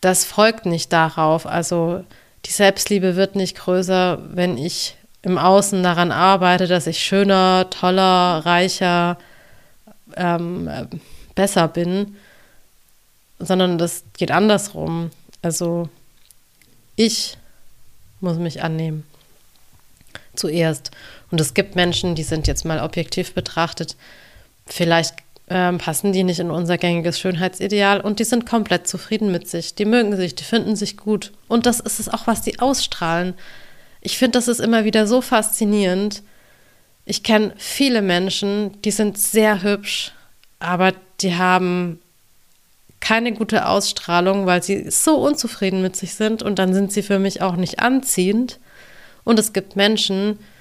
Das 0.00 0.24
folgt 0.24 0.66
nicht 0.66 0.92
darauf. 0.92 1.46
Also 1.46 2.04
die 2.46 2.52
Selbstliebe 2.52 3.16
wird 3.16 3.34
nicht 3.34 3.56
größer, 3.56 4.18
wenn 4.30 4.56
ich 4.56 4.96
im 5.22 5.38
Außen 5.38 5.82
daran 5.82 6.12
arbeite, 6.12 6.66
dass 6.66 6.86
ich 6.86 7.00
schöner, 7.00 7.68
toller, 7.70 8.46
reicher, 8.46 9.18
ähm, 10.16 10.70
besser 11.34 11.68
bin, 11.68 12.16
sondern 13.38 13.78
das 13.78 14.04
geht 14.16 14.30
andersrum. 14.30 15.10
Also 15.42 15.88
ich 16.96 17.36
muss 18.20 18.38
mich 18.38 18.62
annehmen. 18.62 19.04
Zuerst. 20.34 20.90
Und 21.30 21.40
es 21.40 21.54
gibt 21.54 21.76
Menschen, 21.76 22.14
die 22.14 22.22
sind 22.22 22.46
jetzt 22.46 22.64
mal 22.64 22.80
objektiv 22.80 23.34
betrachtet, 23.34 23.96
vielleicht 24.66 25.14
ähm, 25.50 25.78
passen 25.78 26.12
die 26.12 26.24
nicht 26.24 26.40
in 26.40 26.50
unser 26.50 26.76
gängiges 26.78 27.18
Schönheitsideal 27.18 28.00
und 28.00 28.18
die 28.18 28.24
sind 28.24 28.46
komplett 28.46 28.86
zufrieden 28.86 29.32
mit 29.32 29.48
sich. 29.48 29.74
Die 29.74 29.84
mögen 29.84 30.16
sich, 30.16 30.34
die 30.34 30.44
finden 30.44 30.76
sich 30.76 30.96
gut. 30.96 31.32
Und 31.48 31.66
das 31.66 31.80
ist 31.80 32.00
es 32.00 32.08
auch, 32.08 32.26
was 32.26 32.42
die 32.42 32.58
ausstrahlen. 32.60 33.34
Ich 34.00 34.18
finde, 34.18 34.38
das 34.38 34.48
ist 34.48 34.60
immer 34.60 34.84
wieder 34.84 35.06
so 35.06 35.20
faszinierend. 35.20 36.22
Ich 37.04 37.22
kenne 37.22 37.54
viele 37.56 38.02
Menschen, 38.02 38.80
die 38.82 38.90
sind 38.90 39.18
sehr 39.18 39.62
hübsch, 39.62 40.12
aber 40.60 40.92
die 41.20 41.34
haben 41.34 42.00
keine 43.00 43.32
gute 43.32 43.66
Ausstrahlung, 43.66 44.44
weil 44.44 44.62
sie 44.62 44.90
so 44.90 45.16
unzufrieden 45.16 45.80
mit 45.80 45.96
sich 45.96 46.14
sind 46.14 46.42
und 46.42 46.58
dann 46.58 46.74
sind 46.74 46.92
sie 46.92 47.02
für 47.02 47.18
mich 47.18 47.40
auch 47.40 47.56
nicht 47.56 47.78
anziehend. 47.78 48.58
Und 49.24 49.38
es 49.38 49.52
gibt 49.52 49.76
Menschen, 49.76 50.32
die 50.32 50.57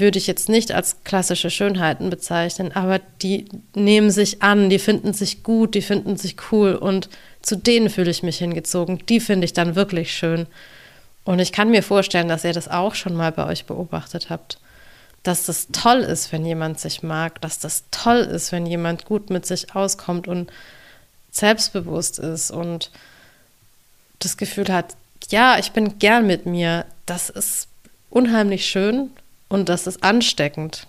würde 0.00 0.18
ich 0.18 0.26
jetzt 0.26 0.48
nicht 0.48 0.72
als 0.72 0.96
klassische 1.04 1.50
Schönheiten 1.50 2.08
bezeichnen, 2.08 2.72
aber 2.72 3.00
die 3.20 3.46
nehmen 3.74 4.10
sich 4.10 4.42
an, 4.42 4.70
die 4.70 4.78
finden 4.78 5.12
sich 5.12 5.42
gut, 5.42 5.74
die 5.74 5.82
finden 5.82 6.16
sich 6.16 6.36
cool 6.50 6.74
und 6.74 7.08
zu 7.42 7.56
denen 7.56 7.90
fühle 7.90 8.10
ich 8.10 8.22
mich 8.22 8.38
hingezogen. 8.38 9.04
Die 9.06 9.20
finde 9.20 9.44
ich 9.44 9.52
dann 9.52 9.76
wirklich 9.76 10.14
schön. 10.14 10.46
Und 11.24 11.38
ich 11.38 11.52
kann 11.52 11.70
mir 11.70 11.82
vorstellen, 11.82 12.28
dass 12.28 12.44
ihr 12.44 12.54
das 12.54 12.68
auch 12.68 12.94
schon 12.94 13.14
mal 13.14 13.32
bei 13.32 13.46
euch 13.46 13.66
beobachtet 13.66 14.30
habt. 14.30 14.58
Dass 15.22 15.44
das 15.44 15.68
toll 15.72 15.98
ist, 15.98 16.32
wenn 16.32 16.46
jemand 16.46 16.80
sich 16.80 17.02
mag, 17.02 17.40
dass 17.42 17.58
das 17.58 17.84
toll 17.90 18.18
ist, 18.18 18.52
wenn 18.52 18.66
jemand 18.66 19.04
gut 19.04 19.28
mit 19.30 19.44
sich 19.44 19.74
auskommt 19.74 20.28
und 20.28 20.50
selbstbewusst 21.30 22.18
ist 22.18 22.50
und 22.50 22.90
das 24.18 24.36
Gefühl 24.36 24.68
hat, 24.68 24.96
ja, 25.28 25.58
ich 25.58 25.72
bin 25.72 25.98
gern 25.98 26.26
mit 26.26 26.46
mir. 26.46 26.86
Das 27.04 27.28
ist 27.28 27.68
unheimlich 28.10 28.66
schön 28.66 29.10
und 29.54 29.68
das 29.68 29.86
ist 29.86 30.02
ansteckend. 30.02 30.88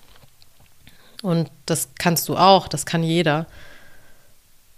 Und 1.21 1.51
das 1.67 1.89
kannst 1.99 2.27
du 2.27 2.35
auch, 2.35 2.67
das 2.67 2.87
kann 2.87 3.03
jeder. 3.03 3.45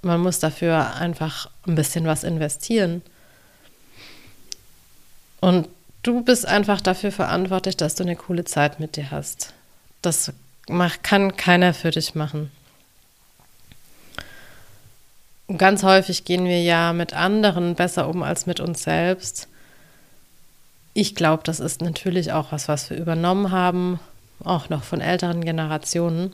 Man 0.02 0.20
muss 0.20 0.40
dafür 0.40 0.96
einfach 0.96 1.50
ein 1.66 1.76
bisschen 1.76 2.06
was 2.06 2.26
investieren. 2.26 3.02
Und 5.40 5.70
du 6.04 6.22
bist 6.22 6.46
einfach 6.46 6.82
dafür 6.82 7.14
verantwortlich, 7.14 7.78
dass 7.78 7.96
du 7.96 8.04
eine 8.04 8.18
coole 8.18 8.44
Zeit 8.44 8.82
mit 8.82 8.98
dir 8.98 9.10
hast. 9.10 9.54
Das 10.02 10.34
kann 11.02 11.38
keiner 11.38 11.74
für 11.74 11.92
dich 11.92 12.14
machen. 12.14 12.52
Und 15.48 15.60
ganz 15.60 15.84
häufig 15.84 16.26
gehen 16.26 16.44
wir 16.44 16.62
ja 16.62 16.92
mit 16.92 17.14
anderen 17.14 17.76
besser 17.76 18.10
um 18.10 18.22
als 18.22 18.48
mit 18.48 18.60
uns 18.60 18.84
selbst. 18.84 19.48
Ich 21.00 21.14
glaube, 21.14 21.44
das 21.46 21.60
ist 21.60 21.84
natürlich 21.84 22.32
auch 22.32 22.52
was, 22.52 22.68
was 22.68 22.90
wir 22.90 22.98
übernommen 22.98 23.52
haben, 23.52 24.00
auch 24.44 24.70
noch 24.70 24.82
von 24.82 25.00
älteren 25.00 25.46
Generationen. 25.46 26.34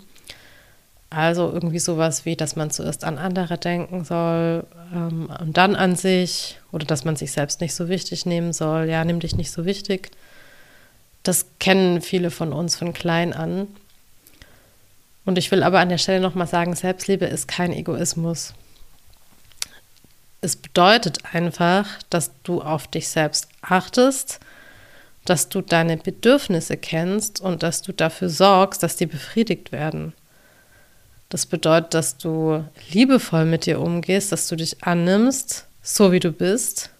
Also 1.09 1.51
irgendwie 1.51 1.79
sowas 1.79 2.23
wie, 2.23 2.37
dass 2.37 2.55
man 2.55 2.71
zuerst 2.71 3.03
an 3.03 3.17
andere 3.17 3.57
denken 3.57 4.05
soll 4.05 4.65
ähm, 4.93 5.29
und 5.41 5.57
dann 5.57 5.75
an 5.75 5.97
sich 5.97 6.59
oder 6.71 6.85
dass 6.85 7.03
man 7.03 7.17
sich 7.17 7.33
selbst 7.33 7.59
nicht 7.59 7.75
so 7.75 7.89
wichtig 7.89 8.25
nehmen 8.25 8.53
soll. 8.53 8.85
Ja, 8.85 9.03
nimm 9.03 9.19
dich 9.19 9.35
nicht 9.35 9.51
so 9.51 9.65
wichtig. 9.65 10.11
Das 11.23 11.45
kennen 11.59 11.99
viele 11.99 12.31
von 12.31 12.53
uns 12.53 12.77
von 12.77 12.93
klein 12.93 13.33
an. 13.33 13.67
Und 15.25 15.37
ich 15.37 15.51
will 15.51 15.63
aber 15.63 15.81
an 15.81 15.89
der 15.89 15.97
Stelle 15.97 16.21
nochmal 16.21 16.47
sagen, 16.47 16.73
Selbstliebe 16.73 17.25
ist 17.25 17.49
kein 17.49 17.73
Egoismus. 17.73 18.53
Es 20.39 20.55
bedeutet 20.55 21.33
einfach, 21.33 21.85
dass 22.09 22.31
du 22.43 22.61
auf 22.61 22.87
dich 22.87 23.09
selbst 23.09 23.49
achtest, 23.61 24.39
dass 25.25 25.49
du 25.49 25.61
deine 25.61 25.97
Bedürfnisse 25.97 26.77
kennst 26.77 27.41
und 27.41 27.63
dass 27.63 27.81
du 27.81 27.93
dafür 27.93 28.29
sorgst, 28.29 28.83
dass 28.83 28.95
die 28.95 29.05
befriedigt 29.05 29.71
werden. 29.71 30.13
Das 31.29 31.45
bedeutet, 31.45 31.93
dass 31.93 32.17
du 32.17 32.63
liebevoll 32.91 33.45
mit 33.45 33.65
dir 33.65 33.79
umgehst, 33.79 34.31
dass 34.31 34.47
du 34.47 34.55
dich 34.55 34.83
annimmst, 34.83 35.65
so 35.81 36.11
wie 36.11 36.19
du 36.19 36.31
bist, 36.31 36.91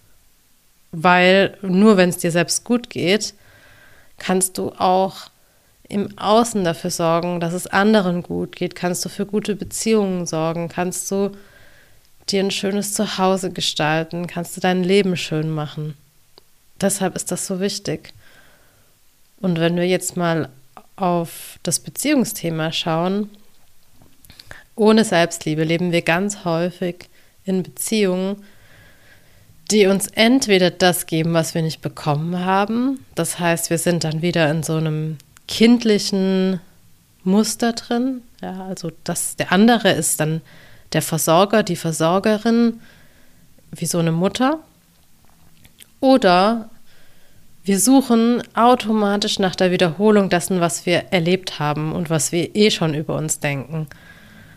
weil 0.92 1.58
nur 1.62 1.98
wenn 1.98 2.10
es 2.10 2.18
dir 2.18 2.32
selbst 2.32 2.63
gut 2.63 2.89
geht, 2.89 3.34
kannst 4.18 4.58
du 4.58 4.72
auch 4.72 5.30
im 5.89 6.18
Außen 6.18 6.63
dafür 6.63 6.89
sorgen, 6.89 7.39
dass 7.39 7.53
es 7.53 7.68
anderen 7.68 8.24
gut 8.24 8.56
geht, 8.56 8.74
kannst 8.74 9.03
du 9.06 9.10
für 9.10 9.25
gute 9.25 9.56
Beziehungen 9.56 10.25
sorgen, 10.25 10.70
kannst 10.70 11.12
du 11.12 11.32
dir 12.30 12.44
ein 12.44 12.51
schönes 12.51 12.94
Zuhause 12.94 13.51
gestalten, 13.51 14.27
kannst 14.27 14.56
du 14.56 14.62
dein 14.62 14.84
Leben 14.84 15.18
schön 15.18 15.50
machen. 15.50 15.96
Deshalb 16.83 17.15
ist 17.15 17.31
das 17.31 17.47
so 17.47 17.59
wichtig. 17.61 18.13
Und 19.39 19.59
wenn 19.59 19.77
wir 19.77 19.87
jetzt 19.87 20.17
mal 20.17 20.49
auf 20.97 21.57
das 21.63 21.79
Beziehungsthema 21.79 22.71
schauen, 22.71 23.29
ohne 24.75 25.05
Selbstliebe 25.05 25.63
leben 25.63 25.91
wir 25.91 26.01
ganz 26.01 26.45
häufig 26.45 27.09
in 27.45 27.63
Beziehungen, 27.63 28.43
die 29.71 29.87
uns 29.87 30.07
entweder 30.07 30.71
das 30.71 31.05
geben, 31.05 31.33
was 31.33 31.55
wir 31.55 31.61
nicht 31.61 31.81
bekommen 31.81 32.43
haben. 32.43 33.05
Das 33.15 33.39
heißt, 33.39 33.69
wir 33.69 33.77
sind 33.77 34.03
dann 34.03 34.21
wieder 34.21 34.51
in 34.51 34.61
so 34.61 34.75
einem 34.75 35.17
kindlichen 35.47 36.59
Muster 37.23 37.73
drin. 37.73 38.21
Ja, 38.41 38.65
also 38.65 38.91
das, 39.03 39.35
der 39.37 39.51
andere 39.51 39.91
ist 39.91 40.19
dann 40.19 40.41
der 40.91 41.01
Versorger, 41.01 41.63
die 41.63 41.77
Versorgerin, 41.77 42.81
wie 43.71 43.85
so 43.85 43.99
eine 43.99 44.11
Mutter. 44.11 44.59
Oder 46.01 46.69
wir 47.63 47.79
suchen 47.79 48.43
automatisch 48.55 49.39
nach 49.39 49.55
der 49.55 49.72
Wiederholung 49.72 50.29
dessen, 50.29 50.60
was 50.60 50.86
wir 50.86 51.05
erlebt 51.12 51.60
haben 51.60 51.93
und 51.93 52.10
was 52.10 52.32
wir 52.32 52.55
eh 52.55 52.72
schon 52.72 52.93
über 52.93 53.15
uns 53.15 53.39
denken. 53.39 53.88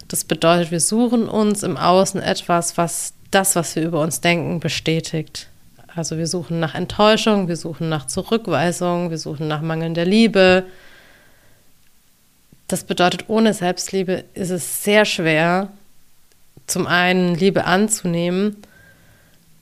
Das 0.09 0.25
bedeutet, 0.25 0.71
wir 0.73 0.81
suchen 0.81 1.29
uns 1.29 1.63
im 1.63 1.77
Außen 1.77 2.21
etwas, 2.21 2.77
was 2.77 3.15
das, 3.31 3.55
was 3.55 3.77
wir 3.77 3.85
über 3.85 4.01
uns 4.01 4.21
denken, 4.21 4.61
bestätigt. 4.61 5.49
Also 5.95 6.19
wir 6.19 6.27
suchen 6.27 6.61
nach 6.61 6.75
Enttäuschung, 6.75 7.49
wir 7.49 7.57
suchen 7.57 7.89
nach 7.89 8.07
Zurückweisung, 8.07 9.11
wir 9.11 9.19
suchen 9.19 9.49
nach 9.49 9.63
mangelnder 9.63 10.05
Liebe. 10.05 10.65
Das 12.69 12.85
bedeutet, 12.85 13.25
ohne 13.29 13.55
Selbstliebe 13.55 14.25
ist 14.35 14.51
es 14.51 14.83
sehr 14.83 15.05
schwer, 15.05 15.71
zum 16.67 16.87
einen 16.89 17.37
Liebe 17.37 17.65
anzunehmen 17.65 18.57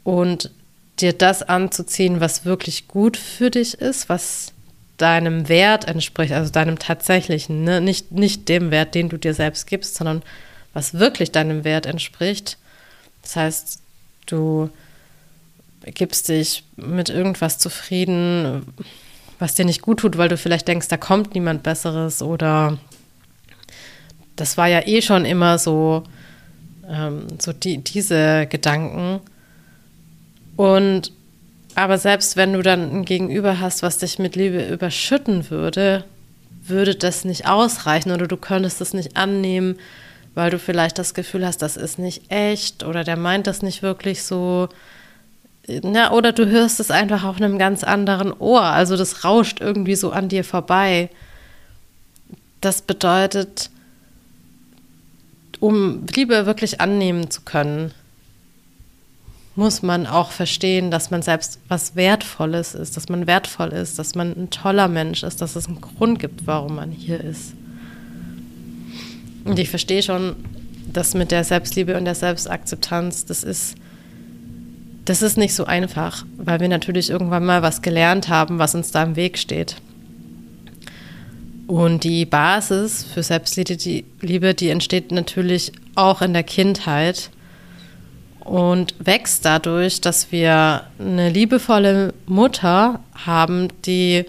und 0.02 0.50
dir 1.00 1.12
das 1.12 1.42
anzuziehen, 1.42 2.20
was 2.20 2.44
wirklich 2.44 2.88
gut 2.88 3.16
für 3.16 3.50
dich 3.50 3.74
ist, 3.74 4.08
was 4.08 4.52
deinem 4.96 5.48
Wert 5.48 5.88
entspricht, 5.88 6.32
also 6.32 6.50
deinem 6.50 6.78
tatsächlichen, 6.78 7.64
ne? 7.64 7.80
nicht, 7.80 8.12
nicht 8.12 8.48
dem 8.48 8.70
Wert, 8.70 8.94
den 8.94 9.08
du 9.08 9.18
dir 9.18 9.34
selbst 9.34 9.66
gibst, 9.66 9.96
sondern 9.96 10.22
was 10.72 10.94
wirklich 10.94 11.32
deinem 11.32 11.64
Wert 11.64 11.86
entspricht. 11.86 12.58
Das 13.22 13.36
heißt, 13.36 13.80
du 14.26 14.70
gibst 15.84 16.28
dich 16.28 16.64
mit 16.76 17.08
irgendwas 17.08 17.58
zufrieden, 17.58 18.66
was 19.38 19.54
dir 19.54 19.64
nicht 19.64 19.82
gut 19.82 20.00
tut, 20.00 20.16
weil 20.16 20.28
du 20.28 20.36
vielleicht 20.36 20.68
denkst, 20.68 20.88
da 20.88 20.96
kommt 20.96 21.34
niemand 21.34 21.62
Besseres 21.62 22.22
oder 22.22 22.78
das 24.36 24.56
war 24.56 24.68
ja 24.68 24.86
eh 24.86 25.02
schon 25.02 25.24
immer 25.24 25.58
so, 25.58 26.04
ähm, 26.88 27.26
so 27.38 27.52
die, 27.52 27.78
diese 27.78 28.46
Gedanken. 28.46 29.20
Und 30.56 31.12
aber 31.74 31.98
selbst 31.98 32.36
wenn 32.36 32.52
du 32.52 32.62
dann 32.62 32.90
ein 32.92 33.04
Gegenüber 33.04 33.60
hast, 33.60 33.82
was 33.82 33.98
dich 33.98 34.18
mit 34.18 34.36
Liebe 34.36 34.68
überschütten 34.68 35.50
würde, 35.50 36.04
würde 36.62 36.94
das 36.94 37.24
nicht 37.24 37.46
ausreichen 37.46 38.12
oder 38.12 38.26
du 38.26 38.36
könntest 38.36 38.80
es 38.80 38.94
nicht 38.94 39.16
annehmen, 39.16 39.76
weil 40.34 40.50
du 40.50 40.58
vielleicht 40.58 40.98
das 40.98 41.14
Gefühl 41.14 41.44
hast, 41.44 41.62
das 41.62 41.76
ist 41.76 41.98
nicht 41.98 42.30
echt 42.30 42.84
oder 42.84 43.04
der 43.04 43.16
meint 43.16 43.46
das 43.46 43.62
nicht 43.62 43.82
wirklich 43.82 44.22
so. 44.22 44.68
Ja, 45.66 46.12
oder 46.12 46.32
du 46.32 46.46
hörst 46.46 46.78
es 46.78 46.90
einfach 46.90 47.24
auf 47.24 47.36
einem 47.36 47.58
ganz 47.58 47.82
anderen 47.82 48.32
Ohr. 48.32 48.62
Also 48.62 48.96
das 48.96 49.24
rauscht 49.24 49.60
irgendwie 49.60 49.94
so 49.94 50.10
an 50.10 50.28
dir 50.28 50.44
vorbei. 50.44 51.08
Das 52.60 52.82
bedeutet, 52.82 53.70
um 55.60 56.04
Liebe 56.14 56.46
wirklich 56.46 56.80
annehmen 56.80 57.30
zu 57.30 57.42
können, 57.42 57.92
muss 59.56 59.82
man 59.82 60.06
auch 60.06 60.30
verstehen, 60.30 60.90
dass 60.90 61.10
man 61.10 61.22
selbst 61.22 61.60
was 61.68 61.94
Wertvolles 61.94 62.74
ist, 62.74 62.96
dass 62.96 63.08
man 63.08 63.26
wertvoll 63.26 63.68
ist, 63.68 63.98
dass 63.98 64.14
man 64.14 64.32
ein 64.32 64.50
toller 64.50 64.88
Mensch 64.88 65.22
ist, 65.22 65.40
dass 65.40 65.54
es 65.54 65.66
einen 65.66 65.80
Grund 65.80 66.18
gibt, 66.18 66.46
warum 66.46 66.74
man 66.76 66.90
hier 66.90 67.20
ist. 67.20 67.54
Und 69.44 69.58
ich 69.58 69.70
verstehe 69.70 70.02
schon, 70.02 70.34
dass 70.92 71.14
mit 71.14 71.30
der 71.30 71.44
Selbstliebe 71.44 71.96
und 71.96 72.04
der 72.04 72.14
Selbstakzeptanz, 72.14 73.26
das 73.26 73.44
ist, 73.44 73.76
das 75.04 75.22
ist 75.22 75.36
nicht 75.36 75.54
so 75.54 75.66
einfach, 75.66 76.24
weil 76.36 76.60
wir 76.60 76.68
natürlich 76.68 77.10
irgendwann 77.10 77.44
mal 77.44 77.62
was 77.62 77.82
gelernt 77.82 78.28
haben, 78.28 78.58
was 78.58 78.74
uns 78.74 78.90
da 78.90 79.02
im 79.02 79.16
Weg 79.16 79.38
steht. 79.38 79.76
Und 81.66 82.04
die 82.04 82.26
Basis 82.26 83.04
für 83.04 83.22
Selbstliebe, 83.22 83.76
die, 83.76 84.04
die 84.54 84.68
entsteht 84.68 85.12
natürlich 85.12 85.72
auch 85.94 86.22
in 86.22 86.32
der 86.32 86.42
Kindheit 86.42 87.30
und 88.44 88.94
wächst 88.98 89.44
dadurch, 89.44 90.00
dass 90.00 90.30
wir 90.30 90.84
eine 90.98 91.30
liebevolle 91.30 92.12
Mutter 92.26 93.00
haben, 93.14 93.68
die, 93.86 94.26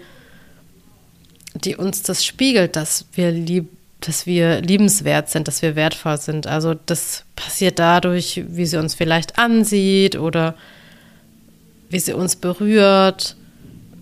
die 1.54 1.76
uns 1.76 2.02
das 2.02 2.24
spiegelt, 2.24 2.76
dass 2.76 3.04
wir 3.12 3.30
lieb, 3.30 3.68
dass 4.00 4.26
wir 4.26 4.62
liebenswert 4.62 5.28
sind, 5.28 5.48
dass 5.48 5.62
wir 5.62 5.76
wertvoll 5.76 6.18
sind. 6.18 6.46
Also 6.46 6.74
das 6.74 7.24
passiert 7.34 7.78
dadurch, 7.78 8.42
wie 8.48 8.66
sie 8.66 8.78
uns 8.78 8.94
vielleicht 8.94 9.38
ansieht 9.38 10.16
oder 10.16 10.54
wie 11.90 12.00
sie 12.00 12.14
uns 12.14 12.36
berührt, 12.36 13.36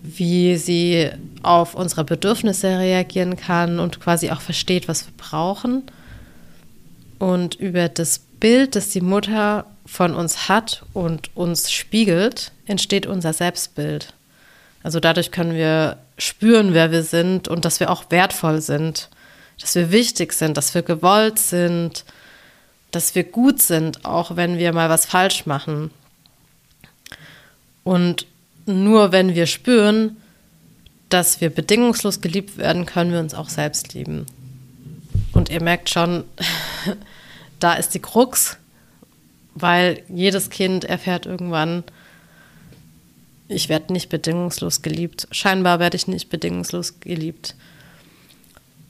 wie 0.01 0.55
sie 0.55 1.09
auf 1.43 1.75
unsere 1.75 2.03
Bedürfnisse 2.03 2.79
reagieren 2.79 3.35
kann 3.35 3.79
und 3.79 3.99
quasi 3.99 4.31
auch 4.31 4.41
versteht, 4.41 4.87
was 4.87 5.05
wir 5.05 5.13
brauchen. 5.17 5.83
Und 7.19 7.55
über 7.55 7.89
das 7.89 8.19
Bild, 8.39 8.75
das 8.75 8.89
die 8.89 9.01
Mutter 9.01 9.65
von 9.85 10.15
uns 10.15 10.49
hat 10.49 10.83
und 10.93 11.35
uns 11.35 11.71
spiegelt, 11.71 12.51
entsteht 12.65 13.05
unser 13.05 13.33
Selbstbild. 13.33 14.13
Also 14.83 14.99
dadurch 14.99 15.31
können 15.31 15.53
wir 15.53 15.97
spüren, 16.17 16.73
wer 16.73 16.91
wir 16.91 17.03
sind 17.03 17.47
und 17.47 17.65
dass 17.65 17.79
wir 17.79 17.89
auch 17.89 18.09
wertvoll 18.09 18.61
sind, 18.61 19.09
dass 19.59 19.75
wir 19.75 19.91
wichtig 19.91 20.33
sind, 20.33 20.57
dass 20.57 20.73
wir 20.73 20.81
gewollt 20.81 21.39
sind, 21.39 22.05
dass 22.91 23.15
wir 23.15 23.23
gut 23.23 23.61
sind, 23.61 24.05
auch 24.05 24.35
wenn 24.35 24.57
wir 24.57 24.73
mal 24.73 24.89
was 24.89 25.05
falsch 25.05 25.45
machen. 25.45 25.91
Und 27.83 28.25
nur 28.65 29.11
wenn 29.11 29.35
wir 29.35 29.45
spüren, 29.45 30.17
dass 31.09 31.41
wir 31.41 31.49
bedingungslos 31.49 32.21
geliebt 32.21 32.57
werden, 32.57 32.85
können 32.85 33.11
wir 33.11 33.19
uns 33.19 33.33
auch 33.33 33.49
selbst 33.49 33.93
lieben. 33.93 34.25
Und 35.33 35.49
ihr 35.49 35.61
merkt 35.61 35.89
schon, 35.89 36.23
da 37.59 37.73
ist 37.73 37.93
die 37.93 37.99
Krux, 37.99 38.57
weil 39.55 40.03
jedes 40.09 40.49
Kind 40.49 40.83
erfährt 40.83 41.25
irgendwann, 41.25 41.83
ich 43.47 43.69
werde 43.69 43.93
nicht 43.93 44.09
bedingungslos 44.09 44.81
geliebt. 44.81 45.27
Scheinbar 45.31 45.79
werde 45.79 45.95
ich 45.95 46.07
nicht 46.07 46.29
bedingungslos 46.29 46.99
geliebt. 46.99 47.55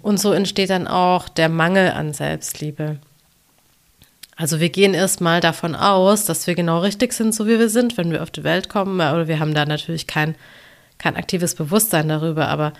Und 0.01 0.19
so 0.19 0.33
entsteht 0.33 0.69
dann 0.69 0.87
auch 0.87 1.29
der 1.29 1.49
Mangel 1.49 1.91
an 1.91 2.13
Selbstliebe. 2.13 2.97
Also 4.35 4.59
wir 4.59 4.69
gehen 4.69 4.93
erstmal 4.93 5.39
davon 5.39 5.75
aus, 5.75 6.25
dass 6.25 6.45
wir 6.47 6.55
genau 6.55 6.79
richtig 6.79 7.13
sind, 7.13 7.33
so 7.33 7.47
wie 7.47 7.59
wir 7.59 7.69
sind, 7.69 7.97
wenn 7.97 8.11
wir 8.11 8.21
auf 8.21 8.31
die 8.31 8.43
Welt 8.43 8.69
kommen. 8.69 8.95
Oder 8.95 9.27
wir 9.27 9.39
haben 9.39 9.53
da 9.53 9.65
natürlich 9.65 10.07
kein, 10.07 10.35
kein 10.97 11.15
aktives 11.15 11.55
Bewusstsein 11.55 12.09
darüber, 12.09 12.47
aber 12.47 12.73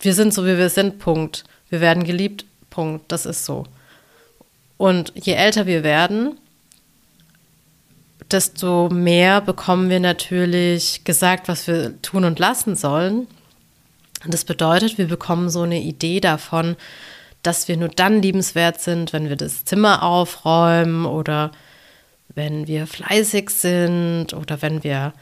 wir 0.00 0.14
sind 0.14 0.32
so, 0.32 0.44
wie 0.46 0.56
wir 0.56 0.68
sind, 0.68 0.98
Punkt. 0.98 1.44
Wir 1.68 1.80
werden 1.80 2.04
geliebt, 2.04 2.44
Punkt. 2.70 3.10
Das 3.12 3.26
ist 3.26 3.44
so. 3.44 3.64
Und 4.76 5.12
je 5.14 5.34
älter 5.34 5.66
wir 5.66 5.82
werden, 5.82 6.38
desto 8.32 8.88
mehr 8.90 9.40
bekommen 9.40 9.90
wir 9.90 10.00
natürlich 10.00 11.04
gesagt, 11.04 11.48
was 11.48 11.66
wir 11.66 12.00
tun 12.02 12.24
und 12.24 12.38
lassen 12.38 12.76
sollen. 12.76 13.26
Und 14.24 14.34
das 14.34 14.44
bedeutet, 14.44 14.98
wir 14.98 15.08
bekommen 15.08 15.50
so 15.50 15.62
eine 15.62 15.80
Idee 15.80 16.20
davon, 16.20 16.76
dass 17.42 17.68
wir 17.68 17.76
nur 17.76 17.88
dann 17.88 18.20
liebenswert 18.20 18.80
sind, 18.80 19.12
wenn 19.12 19.28
wir 19.28 19.36
das 19.36 19.64
Zimmer 19.64 20.02
aufräumen 20.02 21.06
oder 21.06 21.52
wenn 22.34 22.66
wir 22.66 22.86
fleißig 22.86 23.50
sind 23.50 24.34
oder 24.34 24.62
wenn 24.62 24.84
wir 24.84 25.12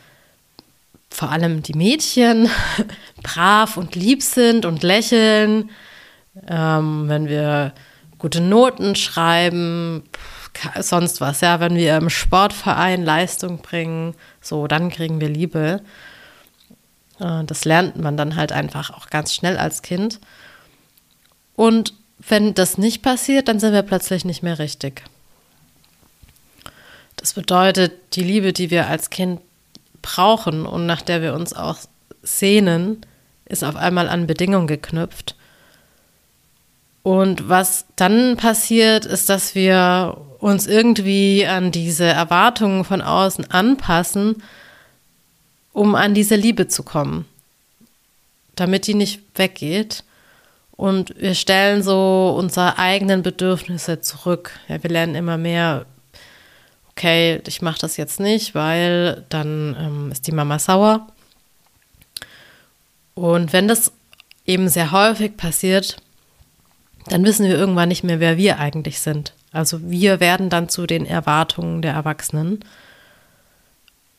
vor 1.11 1.31
allem 1.31 1.63
die 1.63 1.75
Mädchen 1.75 2.51
brav 3.23 3.77
und 3.77 3.95
lieb 3.95 4.23
sind 4.23 4.67
und 4.67 4.83
lächeln, 4.83 5.71
ähm, 6.49 7.09
wenn 7.09 7.29
wir 7.29 7.73
gute 8.19 8.41
Noten 8.41 8.95
schreiben, 8.95 10.03
sonst 10.81 11.21
was, 11.21 11.41
ja, 11.41 11.61
wenn 11.61 11.75
wir 11.77 11.97
im 11.97 12.11
Sportverein 12.11 13.05
Leistung 13.05 13.59
bringen, 13.59 14.15
so, 14.41 14.67
dann 14.67 14.91
kriegen 14.91 15.21
wir 15.21 15.29
Liebe. 15.29 15.83
Äh, 17.21 17.45
das 17.45 17.65
lernt 17.65 17.97
man 17.97 18.17
dann 18.17 18.37
halt 18.37 18.53
einfach 18.53 18.91
auch 18.91 19.11
ganz 19.11 19.35
schnell 19.35 19.57
als 19.57 19.83
Kind. 19.83 20.21
Und 21.55 21.95
wenn 22.19 22.55
das 22.55 22.79
nicht 22.79 23.03
passiert, 23.03 23.49
dann 23.49 23.61
sind 23.61 23.73
wir 23.73 23.83
plötzlich 23.83 24.25
nicht 24.25 24.43
mehr 24.43 24.59
richtig. 24.59 25.05
Das 27.17 27.33
bedeutet, 27.33 28.15
die 28.15 28.23
Liebe, 28.23 28.53
die 28.53 28.71
wir 28.71 28.87
als 28.89 29.11
Kind 29.11 29.41
brauchen 30.03 30.67
und 30.67 30.87
nach 30.87 31.03
der 31.03 31.23
wir 31.23 31.35
uns 31.35 31.53
auch 31.53 31.79
sehnen, 32.23 33.01
ist 33.45 33.65
auf 33.65 33.77
einmal 33.77 34.09
an 34.09 34.27
Bedingungen 34.27 34.67
geknüpft. 34.67 35.35
Und 37.03 37.49
was 37.49 37.87
dann 37.97 38.37
passiert, 38.37 39.07
ist, 39.07 39.29
dass 39.29 39.55
wir 39.55 40.17
uns 40.39 40.67
irgendwie 40.67 41.47
an 41.47 41.71
diese 41.71 42.05
Erwartungen 42.05 42.85
von 42.85 43.03
außen 43.03 43.51
anpassen, 43.51 44.43
um 45.73 45.95
an 45.95 46.15
diese 46.15 46.37
Liebe 46.37 46.69
zu 46.69 46.83
kommen, 46.83 47.25
damit 48.55 48.87
die 48.87 48.95
nicht 48.95 49.21
weggeht. 49.35 50.05
Und 50.73 51.15
wir 51.19 51.35
stellen 51.35 51.83
so 51.83 52.35
unsere 52.39 52.79
eigenen 52.79 53.23
Bedürfnisse 53.23 54.01
zurück. 54.01 54.53
Ja, 54.69 54.81
wir 54.83 54.91
lernen 54.91 55.17
immer 55.17 55.37
mehr, 55.37 55.87
okay, 56.93 57.41
ich 57.47 57.63
mache 57.63 57.81
das 57.81 57.97
jetzt 57.97 58.21
nicht, 58.21 58.55
weil 58.55 59.25
dann 59.29 59.77
ähm, 59.79 60.13
ist 60.13 60.27
die 60.29 60.33
Mama 60.33 60.59
sauer. 60.61 61.09
Und 63.15 63.53
wenn 63.53 63.67
das 63.67 63.93
eben 64.47 64.69
sehr 64.69 64.93
häufig 64.93 65.37
passiert, 65.37 65.97
dann 67.07 67.25
wissen 67.25 67.47
wir 67.47 67.57
irgendwann 67.57 67.89
nicht 67.89 68.05
mehr, 68.05 68.21
wer 68.21 68.37
wir 68.37 68.59
eigentlich 68.59 69.01
sind. 69.01 69.33
Also 69.59 69.91
wir 69.91 70.21
werden 70.21 70.51
dann 70.51 70.69
zu 70.69 70.87
den 70.87 71.05
Erwartungen 71.05 71.83
der 71.83 71.93
Erwachsenen. 71.93 72.65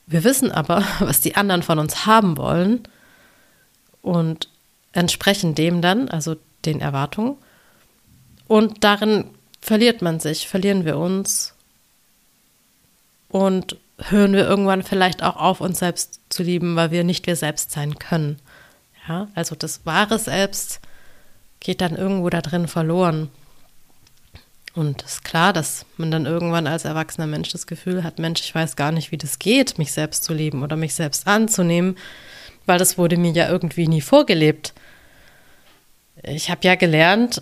Wir 0.05 0.25
wissen 0.25 0.51
aber, 0.51 0.83
was 0.99 1.21
die 1.21 1.35
anderen 1.35 1.63
von 1.63 1.79
uns 1.79 2.05
haben 2.05 2.35
wollen 2.35 2.83
und 4.01 4.49
entsprechen 4.91 5.55
dem 5.55 5.81
dann, 5.81 6.09
also 6.09 6.35
den 6.65 6.81
Erwartungen. 6.81 7.37
Und 8.49 8.83
darin 8.83 9.29
verliert 9.61 10.01
man 10.01 10.19
sich, 10.19 10.45
verlieren 10.45 10.83
wir 10.83 10.97
uns 10.97 11.53
und 13.29 13.77
hören 13.97 14.33
wir 14.33 14.45
irgendwann 14.45 14.83
vielleicht 14.83 15.23
auch 15.23 15.37
auf, 15.37 15.61
uns 15.61 15.79
selbst 15.79 16.19
zu 16.27 16.43
lieben, 16.43 16.75
weil 16.75 16.91
wir 16.91 17.05
nicht 17.05 17.27
wir 17.27 17.37
selbst 17.37 17.71
sein 17.71 17.97
können. 17.97 18.39
Ja, 19.07 19.29
also 19.35 19.55
das 19.55 19.85
wahre 19.85 20.19
Selbst 20.19 20.81
geht 21.61 21.79
dann 21.79 21.95
irgendwo 21.95 22.29
da 22.29 22.41
drin 22.41 22.67
verloren. 22.67 23.29
Und 24.79 25.03
es 25.03 25.15
ist 25.15 25.23
klar, 25.25 25.51
dass 25.51 25.85
man 25.97 26.09
dann 26.09 26.25
irgendwann 26.25 26.65
als 26.65 26.85
erwachsener 26.85 27.27
Mensch 27.27 27.51
das 27.51 27.67
Gefühl 27.67 28.01
hat, 28.01 28.17
Mensch, 28.17 28.39
ich 28.39 28.55
weiß 28.55 28.77
gar 28.77 28.93
nicht, 28.93 29.11
wie 29.11 29.17
das 29.17 29.37
geht, 29.37 29.77
mich 29.77 29.91
selbst 29.91 30.23
zu 30.23 30.33
lieben 30.33 30.63
oder 30.63 30.77
mich 30.77 30.95
selbst 30.95 31.27
anzunehmen, 31.27 31.97
weil 32.65 32.79
das 32.79 32.97
wurde 32.97 33.17
mir 33.17 33.33
ja 33.33 33.49
irgendwie 33.49 33.89
nie 33.89 33.99
vorgelebt. 33.99 34.73
Ich 36.23 36.49
habe 36.49 36.61
ja 36.63 36.75
gelernt, 36.75 37.41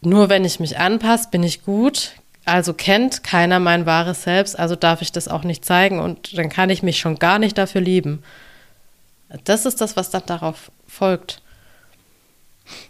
nur 0.00 0.28
wenn 0.28 0.44
ich 0.44 0.58
mich 0.58 0.76
anpasse, 0.76 1.28
bin 1.30 1.44
ich 1.44 1.62
gut. 1.62 2.14
Also 2.44 2.74
kennt 2.74 3.22
keiner 3.22 3.60
mein 3.60 3.86
wahres 3.86 4.24
Selbst, 4.24 4.58
also 4.58 4.74
darf 4.74 5.02
ich 5.02 5.12
das 5.12 5.28
auch 5.28 5.44
nicht 5.44 5.64
zeigen 5.64 6.00
und 6.00 6.36
dann 6.36 6.48
kann 6.48 6.70
ich 6.70 6.82
mich 6.82 6.98
schon 6.98 7.20
gar 7.20 7.38
nicht 7.38 7.56
dafür 7.58 7.80
lieben. 7.80 8.24
Das 9.44 9.66
ist 9.66 9.80
das, 9.80 9.96
was 9.96 10.10
dann 10.10 10.26
darauf 10.26 10.72
folgt. 10.88 11.42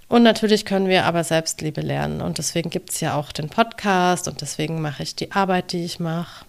Und 0.08 0.22
natürlich 0.22 0.64
können 0.64 0.88
wir 0.88 1.04
aber 1.04 1.24
Selbstliebe 1.24 1.80
lernen. 1.80 2.20
Und 2.20 2.38
deswegen 2.38 2.70
gibt 2.70 2.90
es 2.90 3.00
ja 3.00 3.14
auch 3.16 3.32
den 3.32 3.48
Podcast 3.48 4.28
und 4.28 4.40
deswegen 4.40 4.80
mache 4.80 5.02
ich 5.02 5.16
die 5.16 5.32
Arbeit, 5.32 5.72
die 5.72 5.84
ich 5.84 5.98
mache. 5.98 6.44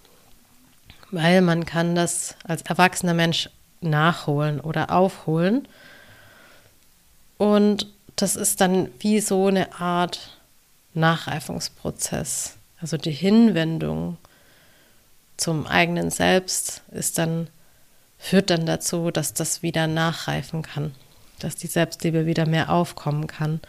Weil 1.09 1.41
man 1.41 1.65
kann 1.65 1.95
das 1.95 2.35
als 2.43 2.61
erwachsener 2.63 3.13
Mensch 3.13 3.49
nachholen 3.81 4.59
oder 4.59 4.91
aufholen. 4.91 5.67
Und 7.37 7.87
das 8.15 8.35
ist 8.35 8.61
dann 8.61 8.89
wie 8.99 9.21
so 9.21 9.47
eine 9.47 9.79
Art 9.79 10.37
Nachreifungsprozess. 10.93 12.57
Also 12.79 12.97
die 12.97 13.11
Hinwendung 13.11 14.17
zum 15.37 15.65
eigenen 15.65 16.11
Selbst 16.11 16.81
ist 16.91 17.17
dann, 17.17 17.47
führt 18.19 18.49
dann 18.49 18.65
dazu, 18.65 19.09
dass 19.09 19.33
das 19.33 19.63
wieder 19.63 19.87
nachreifen 19.87 20.61
kann 20.61 20.93
dass 21.39 21.55
die 21.55 21.67
Selbstliebe 21.67 22.25
wieder 22.25 22.47
mehr 22.47 22.71
aufkommen 22.71 23.27
kann. 23.27 23.59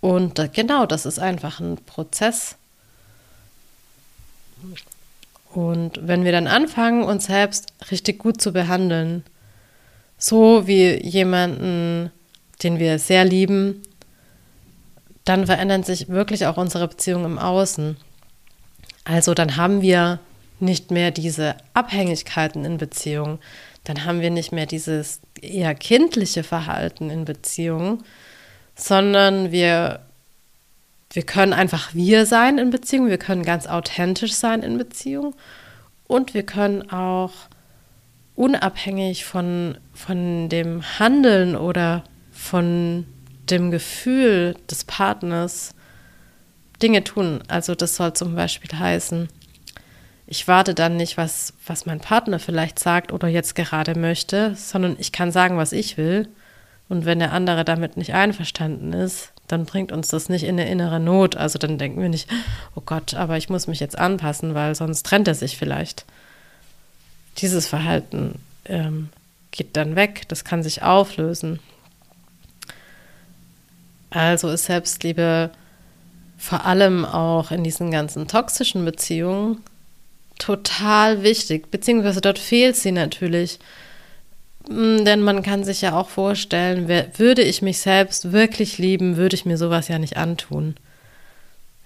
Und 0.00 0.52
genau, 0.52 0.86
das 0.86 1.06
ist 1.06 1.18
einfach 1.18 1.60
ein 1.60 1.76
Prozess. 1.76 2.56
Und 5.52 6.00
wenn 6.02 6.24
wir 6.24 6.32
dann 6.32 6.46
anfangen, 6.46 7.04
uns 7.04 7.26
selbst 7.26 7.72
richtig 7.90 8.18
gut 8.18 8.40
zu 8.40 8.52
behandeln, 8.52 9.22
so 10.18 10.66
wie 10.66 10.94
jemanden, 11.04 12.10
den 12.62 12.78
wir 12.78 12.98
sehr 12.98 13.24
lieben, 13.24 13.82
dann 15.24 15.46
verändern 15.46 15.82
sich 15.82 16.08
wirklich 16.08 16.46
auch 16.46 16.56
unsere 16.56 16.88
Beziehungen 16.88 17.24
im 17.24 17.38
Außen. 17.38 17.96
Also 19.04 19.34
dann 19.34 19.56
haben 19.56 19.82
wir 19.82 20.20
nicht 20.58 20.90
mehr 20.90 21.10
diese 21.10 21.56
Abhängigkeiten 21.74 22.64
in 22.64 22.78
Beziehungen, 22.78 23.38
dann 23.84 24.04
haben 24.04 24.20
wir 24.20 24.30
nicht 24.30 24.52
mehr 24.52 24.66
dieses 24.66 25.20
eher 25.40 25.74
kindliche 25.74 26.44
Verhalten 26.44 27.10
in 27.10 27.24
Beziehungen, 27.24 28.04
sondern 28.74 29.50
wir, 29.50 30.00
wir 31.12 31.24
können 31.24 31.52
einfach 31.52 31.94
wir 31.94 32.26
sein 32.26 32.58
in 32.58 32.70
Beziehungen, 32.70 33.10
wir 33.10 33.18
können 33.18 33.42
ganz 33.42 33.66
authentisch 33.66 34.34
sein 34.34 34.62
in 34.62 34.78
Beziehungen 34.78 35.34
und 36.06 36.34
wir 36.34 36.44
können 36.44 36.90
auch 36.90 37.32
unabhängig 38.34 39.24
von, 39.24 39.78
von 39.92 40.48
dem 40.48 40.82
Handeln 40.98 41.56
oder 41.56 42.04
von 42.30 43.06
dem 43.50 43.70
Gefühl 43.70 44.56
des 44.70 44.84
Partners 44.84 45.74
Dinge 46.82 47.04
tun. 47.04 47.42
Also 47.48 47.74
das 47.74 47.96
soll 47.96 48.14
zum 48.14 48.34
Beispiel 48.34 48.78
heißen, 48.78 49.28
ich 50.32 50.48
warte 50.48 50.72
dann 50.72 50.96
nicht, 50.96 51.18
was, 51.18 51.52
was 51.66 51.84
mein 51.84 52.00
Partner 52.00 52.38
vielleicht 52.38 52.78
sagt 52.78 53.12
oder 53.12 53.28
jetzt 53.28 53.54
gerade 53.54 53.94
möchte, 53.98 54.56
sondern 54.56 54.96
ich 54.98 55.12
kann 55.12 55.30
sagen, 55.30 55.58
was 55.58 55.72
ich 55.72 55.98
will. 55.98 56.26
Und 56.88 57.04
wenn 57.04 57.18
der 57.18 57.32
andere 57.32 57.66
damit 57.66 57.98
nicht 57.98 58.14
einverstanden 58.14 58.94
ist, 58.94 59.32
dann 59.46 59.66
bringt 59.66 59.92
uns 59.92 60.08
das 60.08 60.30
nicht 60.30 60.44
in 60.44 60.58
eine 60.58 60.70
innere 60.70 61.00
Not. 61.00 61.36
Also 61.36 61.58
dann 61.58 61.76
denken 61.76 62.00
wir 62.00 62.08
nicht, 62.08 62.30
oh 62.74 62.80
Gott, 62.80 63.12
aber 63.12 63.36
ich 63.36 63.50
muss 63.50 63.66
mich 63.66 63.78
jetzt 63.78 63.98
anpassen, 63.98 64.54
weil 64.54 64.74
sonst 64.74 65.04
trennt 65.04 65.28
er 65.28 65.34
sich 65.34 65.58
vielleicht. 65.58 66.06
Dieses 67.36 67.66
Verhalten 67.66 68.36
ähm, 68.64 69.10
geht 69.50 69.76
dann 69.76 69.96
weg, 69.96 70.22
das 70.28 70.44
kann 70.44 70.62
sich 70.62 70.82
auflösen. 70.82 71.60
Also 74.08 74.48
ist 74.48 74.64
Selbstliebe 74.64 75.50
vor 76.38 76.64
allem 76.64 77.04
auch 77.04 77.50
in 77.50 77.62
diesen 77.62 77.90
ganzen 77.90 78.28
toxischen 78.28 78.86
Beziehungen 78.86 79.58
total 80.42 81.22
wichtig, 81.22 81.70
beziehungsweise 81.70 82.20
dort 82.20 82.38
fehlt 82.38 82.76
sie 82.76 82.92
natürlich. 82.92 83.60
Mm, 84.68 85.04
denn 85.04 85.20
man 85.22 85.42
kann 85.42 85.62
sich 85.64 85.82
ja 85.82 85.96
auch 85.96 86.08
vorstellen, 86.08 86.88
würde 86.88 87.42
ich 87.42 87.62
mich 87.62 87.78
selbst 87.78 88.32
wirklich 88.32 88.78
lieben, 88.78 89.16
würde 89.16 89.36
ich 89.36 89.44
mir 89.44 89.56
sowas 89.56 89.88
ja 89.88 89.98
nicht 89.98 90.16
antun. 90.16 90.74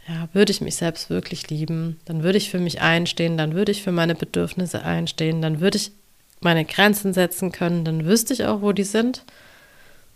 Ja, 0.08 0.28
würde 0.32 0.52
ich 0.52 0.60
mich 0.60 0.76
selbst 0.76 1.10
wirklich 1.10 1.50
lieben, 1.50 2.00
dann 2.04 2.22
würde 2.22 2.38
ich 2.38 2.50
für 2.50 2.60
mich 2.60 2.80
einstehen, 2.80 3.36
dann 3.36 3.54
würde 3.54 3.72
ich 3.72 3.82
für 3.82 3.92
meine 3.92 4.14
Bedürfnisse 4.14 4.84
einstehen, 4.84 5.42
dann 5.42 5.60
würde 5.60 5.78
ich 5.78 5.90
meine 6.40 6.64
Grenzen 6.64 7.12
setzen 7.12 7.50
können, 7.52 7.84
dann 7.84 8.06
wüsste 8.06 8.32
ich 8.32 8.44
auch, 8.44 8.62
wo 8.62 8.72
die 8.72 8.84
sind. 8.84 9.24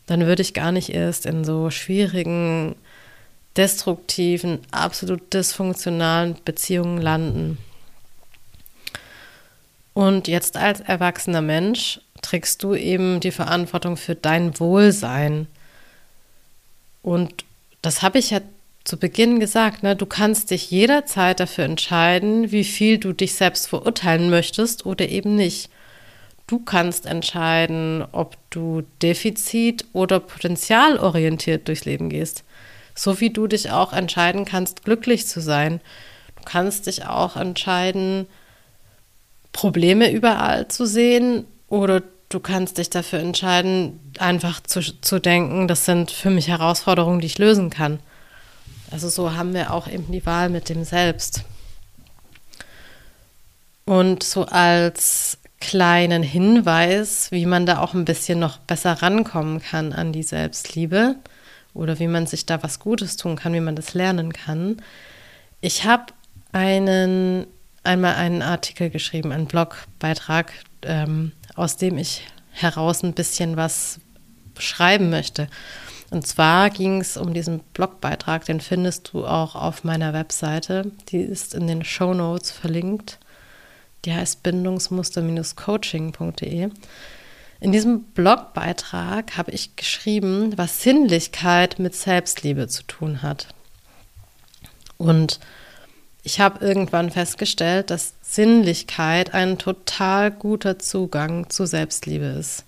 Dann 0.07 0.27
würde 0.27 0.43
ich 0.43 0.55
gar 0.55 0.73
nicht 0.73 0.91
erst 0.91 1.27
in 1.27 1.45
so 1.45 1.71
schwierigen, 1.71 2.77
destruktiven, 3.57 4.61
absolut 4.71 5.35
dysfunktionalen 5.35 6.37
Beziehungen 6.45 6.99
landen. 7.01 7.59
Und 9.93 10.29
jetzt 10.29 10.57
als 10.57 10.81
erwachsener 10.81 11.43
Mensch 11.43 12.01
trägst 12.23 12.63
du 12.63 12.75
eben 12.75 13.21
die 13.21 13.33
Verantwortung 13.33 13.97
für 13.97 14.15
dein 14.15 14.59
Wohlsein. 14.61 15.47
Und 17.03 17.45
das 17.83 18.03
habe 18.03 18.19
ich 18.19 18.31
ja 18.31 18.41
zu 18.85 18.99
Beginn 18.99 19.41
gesagt, 19.41 19.83
ne? 19.83 19.95
du 19.95 20.07
kannst 20.07 20.51
dich 20.51 20.71
jederzeit 20.71 21.41
dafür 21.41 21.65
entscheiden, 21.65 22.51
wie 22.51 22.65
viel 22.65 22.99
du 22.99 23.13
dich 23.13 23.35
selbst 23.35 23.69
verurteilen 23.69 24.31
möchtest 24.31 24.87
oder 24.87 25.09
eben 25.09 25.35
nicht. 25.35 25.71
Du 26.47 26.59
kannst 26.59 27.07
entscheiden, 27.07 28.05
ob 28.11 28.37
du 28.51 28.83
defizit- 29.01 29.85
oder 29.93 30.19
potenzialorientiert 30.19 31.69
durchs 31.69 31.85
Leben 31.85 32.09
gehst. 32.09 32.43
So 32.95 33.21
wie 33.21 33.31
du 33.31 33.47
dich 33.47 33.71
auch 33.71 33.93
entscheiden 33.93 34.45
kannst, 34.45 34.85
glücklich 34.85 35.27
zu 35.27 35.41
sein. 35.41 35.81
Du 36.37 36.43
kannst 36.45 36.87
dich 36.87 37.07
auch 37.07 37.37
entscheiden, 37.37 38.27
Probleme 39.53 40.11
überall 40.11 40.69
zu 40.69 40.87
sehen 40.87 41.45
oder 41.69 42.03
du 42.29 42.41
kannst 42.41 42.79
dich 42.79 42.91
dafür 42.91 43.19
entscheiden, 43.19 44.01
einfach 44.19 44.61
zu, 44.63 44.81
zu 44.81 45.19
denken, 45.19 45.69
das 45.69 45.85
sind 45.85 46.11
für 46.11 46.31
mich 46.31 46.49
Herausforderungen, 46.49 47.21
die 47.21 47.27
ich 47.27 47.39
lösen 47.39 47.71
kann. 47.71 47.99
Also 48.91 49.09
so 49.09 49.35
haben 49.35 49.55
wir 49.55 49.73
auch 49.73 49.89
eben 49.89 50.11
die 50.11 50.25
Wahl 50.27 50.49
mit 50.49 50.69
dem 50.69 50.85
Selbst. 50.85 51.45
Und 53.85 54.23
so 54.23 54.47
als 54.47 55.39
kleinen 55.61 56.23
Hinweis, 56.23 57.31
wie 57.31 57.47
man 57.47 57.67
da 57.67 57.79
auch 57.79 57.95
ein 57.95 58.05
bisschen 58.05 58.39
noch 58.39 58.59
besser 58.59 59.03
rankommen 59.03 59.61
kann 59.61 59.93
an 59.93 60.13
die 60.13 60.23
Selbstliebe 60.23 61.17
oder 61.75 61.99
wie 61.99 62.09
man 62.09 62.27
sich 62.27 62.47
da 62.47 62.63
was 62.63 62.79
Gutes 62.79 63.17
tun 63.17 63.37
kann, 63.37 63.53
wie 63.53 63.61
man 63.61 63.77
das 63.77 63.95
lernen 63.95 64.33
kann. 64.33 64.81
Ich 65.61 65.85
habe 65.85 66.07
einen 66.53 67.47
einmal 67.83 68.15
einen 68.15 68.43
Artikel 68.43 68.91
geschrieben, 68.91 69.33
einen 69.33 69.47
Blogbeitrag, 69.47 70.53
ähm, 70.83 71.33
aus 71.55 71.77
dem 71.77 71.99
ich 71.99 72.23
heraus 72.53 73.03
ein 73.03 73.15
bisschen 73.15 73.57
was 73.57 73.99
schreiben 74.59 75.11
möchte. 75.11 75.49
Und 76.11 76.27
zwar 76.27 76.71
ging 76.71 77.01
es 77.01 77.17
um 77.17 77.35
diesen 77.35 77.61
Blogbeitrag, 77.73 78.45
den 78.45 78.61
findest 78.61 79.13
du 79.13 79.25
auch 79.25 79.55
auf 79.55 79.85
meiner 79.85 80.13
Webseite. 80.13 80.91
Die 81.09 81.21
ist 81.21 81.55
in 81.55 81.69
den 81.69 81.85
Show 81.85 82.15
Notes 82.15 82.51
verlinkt. 82.51 83.21
Die 84.05 84.13
heißt 84.13 84.43
bindungsmuster-coaching.de. 84.43 86.71
In 87.61 87.73
diesem 87.73 88.03
Blogbeitrag 88.05 89.37
habe 89.37 89.51
ich 89.53 89.77
geschrieben, 89.77 90.57
was 90.57 90.83
Sinnlichkeit 90.83 91.79
mit 91.79 91.95
Selbstliebe 91.95 92.67
zu 92.69 92.83
tun 92.85 93.21
hat. 93.23 93.49
Und 94.97 95.39
ich 96.23 96.41
habe 96.41 96.65
irgendwann 96.65 97.11
festgestellt, 97.11 97.91
dass 97.91 98.15
Sinnlichkeit 98.23 99.35
ein 99.35 99.59
total 99.59 100.31
guter 100.31 100.79
Zugang 100.79 101.49
zu 101.49 101.67
Selbstliebe 101.67 102.27
ist. 102.27 102.65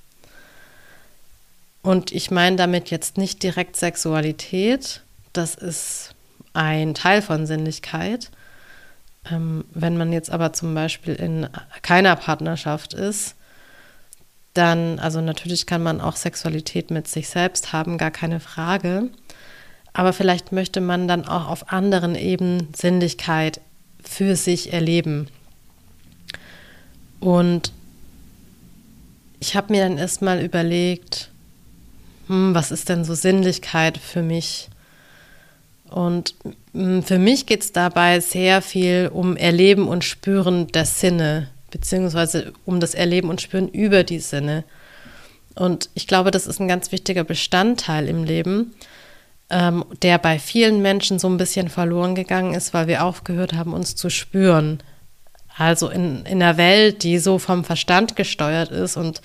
Und 1.83 2.13
ich 2.13 2.31
meine 2.31 2.57
damit 2.57 2.91
jetzt 2.91 3.19
nicht 3.19 3.43
direkt 3.43 3.77
Sexualität, 3.77 5.03
das 5.33 5.55
ist 5.55 6.15
ein 6.55 6.95
Teil 6.95 7.23
von 7.23 7.47
Sinnlichkeit. 7.47 8.31
Ähm, 9.31 9.65
wenn 9.73 9.97
man 9.97 10.13
jetzt 10.13 10.31
aber 10.31 10.53
zum 10.53 10.75
Beispiel 10.75 11.15
in 11.15 11.49
keiner 11.83 12.17
Partnerschaft 12.17 12.95
ist, 12.95 13.35
dann, 14.55 14.99
also 14.99 15.21
natürlich 15.21 15.67
kann 15.67 15.83
man 15.83 16.01
auch 16.01 16.17
Sexualität 16.17 16.91
mit 16.91 17.09
sich 17.09 17.29
selbst 17.29 17.73
haben, 17.73 17.99
gar 17.99 18.11
keine 18.11 18.41
Frage. 18.41 19.09
Aber 19.93 20.13
vielleicht 20.13 20.53
möchte 20.53 20.81
man 20.81 21.07
dann 21.07 21.27
auch 21.27 21.49
auf 21.49 21.73
anderen 21.73 22.15
Ebenen 22.15 22.69
Sinnlichkeit 22.75 23.61
für 24.03 24.37
sich 24.37 24.73
erleben. 24.73 25.29
Und 27.21 27.73
ich 29.39 29.55
habe 29.55 29.73
mir 29.73 29.85
dann 29.85 29.99
erstmal 29.99 30.43
überlegt, 30.43 31.31
hm, 32.27 32.55
was 32.55 32.71
ist 32.71 32.89
denn 32.89 33.05
so 33.05 33.15
Sinnlichkeit 33.15 33.99
für 33.99 34.23
mich? 34.23 34.69
Und 35.91 36.35
hm, 36.73 37.03
für 37.03 37.19
mich 37.19 37.47
geht 37.47 37.63
es 37.63 37.73
dabei 37.73 38.21
sehr 38.21 38.63
viel 38.63 39.11
um 39.13 39.37
Erleben 39.37 39.89
und 39.89 40.05
Spüren 40.05 40.69
der 40.69 40.87
Sinne, 40.87 41.49
beziehungsweise 41.71 42.53
um 42.65 42.81
das 42.81 42.95
Erleben 42.95 43.29
und 43.29 43.41
Spüren 43.41 43.69
über 43.69 44.05
die 44.05 44.21
Sinne. 44.21 44.65
Und 45.55 45.91
ich 45.95 46.07
glaube, 46.07 46.31
das 46.31 46.47
ist 46.47 46.61
ein 46.61 46.69
ganz 46.69 46.93
wichtiger 46.93 47.25
Bestandteil 47.25 48.09
im 48.09 48.25
Leben, 48.25 48.73
ähm, 49.53 49.85
der 50.01 50.19
bei 50.19 50.39
vielen 50.39 50.83
Menschen 50.83 51.19
so 51.19 51.29
ein 51.29 51.37
bisschen 51.37 51.69
verloren 51.69 52.15
gegangen 52.15 52.55
ist, 52.55 52.75
weil 52.75 52.89
wir 52.89 53.05
aufgehört 53.05 53.53
haben, 53.53 53.75
uns 53.75 53.95
zu 53.95 54.11
spüren. 54.11 54.83
Also 55.57 55.91
in, 55.91 56.25
in 56.25 56.43
einer 56.43 56.57
Welt, 56.57 57.03
die 57.03 57.19
so 57.19 57.39
vom 57.39 57.63
Verstand 57.63 58.17
gesteuert 58.17 58.71
ist 58.71 58.97
und 58.97 59.21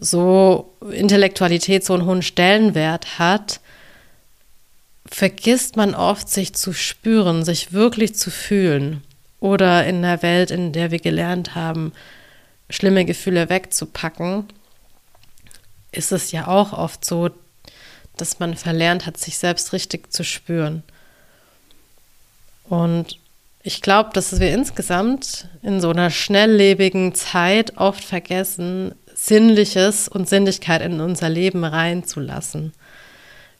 so 0.00 0.72
Intellektualität 0.90 1.84
so 1.84 1.92
einen 1.92 2.06
hohen 2.06 2.22
Stellenwert 2.22 3.18
hat, 3.18 3.60
vergisst 5.04 5.76
man 5.76 5.94
oft, 5.94 6.30
sich 6.30 6.54
zu 6.54 6.72
spüren, 6.72 7.44
sich 7.44 7.74
wirklich 7.74 8.14
zu 8.14 8.30
fühlen. 8.30 9.02
Oder 9.38 9.84
in 9.86 9.96
einer 9.96 10.22
Welt, 10.22 10.50
in 10.50 10.72
der 10.72 10.90
wir 10.90 11.00
gelernt 11.00 11.54
haben, 11.54 11.92
schlimme 12.70 13.04
Gefühle 13.04 13.50
wegzupacken, 13.50 14.46
ist 15.90 16.12
es 16.12 16.32
ja 16.32 16.48
auch 16.48 16.72
oft 16.72 17.04
so, 17.04 17.28
dass 18.16 18.38
man 18.38 18.56
verlernt 18.56 19.06
hat, 19.06 19.16
sich 19.16 19.38
selbst 19.38 19.72
richtig 19.72 20.12
zu 20.12 20.24
spüren. 20.24 20.82
Und 22.68 23.18
ich 23.62 23.80
glaube, 23.80 24.10
dass 24.12 24.38
wir 24.40 24.52
insgesamt 24.52 25.48
in 25.62 25.80
so 25.80 25.90
einer 25.90 26.10
schnelllebigen 26.10 27.14
Zeit 27.14 27.76
oft 27.76 28.04
vergessen, 28.04 28.94
Sinnliches 29.14 30.08
und 30.08 30.28
Sinnlichkeit 30.28 30.82
in 30.82 31.00
unser 31.00 31.28
Leben 31.28 31.64
reinzulassen. 31.64 32.72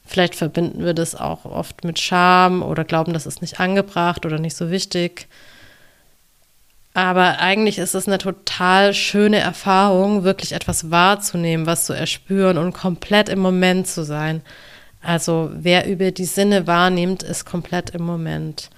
Vielleicht 0.05 0.35
verbinden 0.35 0.83
wir 0.83 0.93
das 0.93 1.15
auch 1.15 1.45
oft 1.45 1.85
mit 1.85 1.99
Scham 1.99 2.61
oder 2.61 2.83
glauben, 2.83 3.13
das 3.13 3.25
ist 3.25 3.41
nicht 3.41 3.59
angebracht 3.59 4.25
oder 4.25 4.39
nicht 4.39 4.57
so 4.57 4.69
wichtig. 4.69 5.27
Aber 6.93 7.39
eigentlich 7.39 7.79
ist 7.79 7.95
es 7.95 8.07
eine 8.07 8.19
total 8.19 8.93
schöne 8.93 9.39
Erfahrung, 9.39 10.23
wirklich 10.23 10.51
etwas 10.53 10.91
wahrzunehmen, 10.91 11.65
was 11.65 11.85
zu 11.85 11.93
erspüren 11.93 12.57
und 12.59 12.73
komplett 12.73 13.29
im 13.29 13.39
Moment 13.39 13.87
zu 13.87 14.03
sein. 14.03 14.41
Also 15.01 15.49
wer 15.53 15.87
über 15.87 16.11
die 16.11 16.25
Sinne 16.25 16.67
wahrnimmt, 16.67 17.23
ist 17.23 17.45
komplett 17.45 17.89
im 17.91 18.03
Moment. 18.03 18.69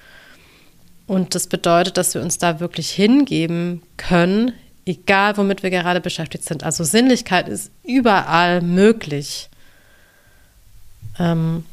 Und 1.07 1.35
das 1.35 1.47
bedeutet, 1.47 1.97
dass 1.97 2.13
wir 2.15 2.21
uns 2.21 2.37
da 2.37 2.59
wirklich 2.59 2.89
hingeben 2.89 3.83
können, 3.97 4.53
egal 4.85 5.35
womit 5.37 5.61
wir 5.61 5.69
gerade 5.69 5.99
beschäftigt 5.99 6.45
sind. 6.45 6.63
Also 6.63 6.83
Sinnlichkeit 6.83 7.49
ist 7.49 7.69
überall 7.83 8.61
möglich. 8.61 9.49
Ähm 11.19 11.65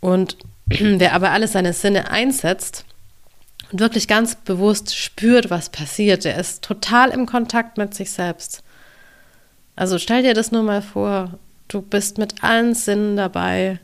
und 0.00 0.36
wer 0.68 1.14
aber 1.14 1.30
alle 1.30 1.48
seine 1.48 1.72
Sinne 1.72 2.10
einsetzt 2.10 2.84
und 3.70 3.80
wirklich 3.80 4.08
ganz 4.08 4.34
bewusst 4.34 4.96
spürt, 4.96 5.50
was 5.50 5.68
passiert, 5.68 6.24
der 6.24 6.36
ist 6.38 6.62
total 6.62 7.10
im 7.10 7.26
Kontakt 7.26 7.78
mit 7.78 7.94
sich 7.94 8.10
selbst. 8.10 8.62
Also 9.76 9.98
stell 9.98 10.22
dir 10.22 10.34
das 10.34 10.52
nur 10.52 10.62
mal 10.62 10.82
vor, 10.82 11.38
du 11.68 11.80
bist 11.80 12.18
mit 12.18 12.42
allen 12.42 12.74
Sinnen 12.74 13.16
dabei. 13.16 13.78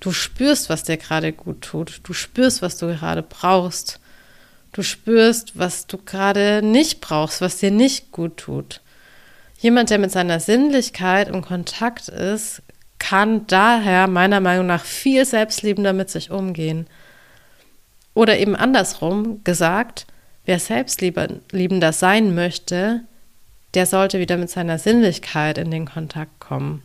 Du 0.00 0.12
spürst, 0.12 0.68
was 0.68 0.82
dir 0.82 0.96
gerade 0.96 1.32
gut 1.32 1.62
tut. 1.62 2.00
Du 2.02 2.12
spürst, 2.12 2.62
was 2.62 2.76
du 2.78 2.86
gerade 2.88 3.22
brauchst. 3.22 4.00
Du 4.72 4.82
spürst, 4.82 5.58
was 5.58 5.86
du 5.86 5.98
gerade 5.98 6.62
nicht 6.62 7.00
brauchst, 7.00 7.40
was 7.40 7.58
dir 7.58 7.70
nicht 7.70 8.12
gut 8.12 8.36
tut. 8.38 8.80
Jemand, 9.58 9.90
der 9.90 9.98
mit 9.98 10.10
seiner 10.10 10.40
Sinnlichkeit 10.40 11.28
im 11.28 11.42
Kontakt 11.42 12.08
ist, 12.08 12.62
kann 12.98 13.46
daher 13.46 14.06
meiner 14.06 14.40
Meinung 14.40 14.66
nach 14.66 14.84
viel 14.84 15.24
selbstliebender 15.24 15.92
mit 15.92 16.10
sich 16.10 16.30
umgehen. 16.30 16.86
Oder 18.14 18.38
eben 18.38 18.56
andersrum 18.56 19.42
gesagt, 19.44 20.06
wer 20.44 20.58
selbstliebender 20.58 21.92
sein 21.92 22.34
möchte, 22.34 23.02
der 23.74 23.86
sollte 23.86 24.18
wieder 24.18 24.36
mit 24.36 24.50
seiner 24.50 24.78
Sinnlichkeit 24.78 25.58
in 25.58 25.70
den 25.70 25.86
Kontakt 25.86 26.40
kommen. 26.40 26.82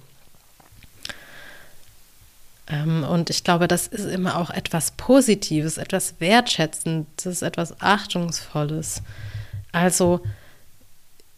Ähm, 2.67 3.03
und 3.03 3.29
ich 3.29 3.43
glaube, 3.43 3.67
das 3.67 3.87
ist 3.87 4.05
immer 4.05 4.37
auch 4.37 4.49
etwas 4.49 4.91
Positives, 4.91 5.77
etwas 5.77 6.15
Wertschätzendes, 6.19 7.41
etwas 7.41 7.79
Achtungsvolles. 7.81 9.01
Also, 9.71 10.21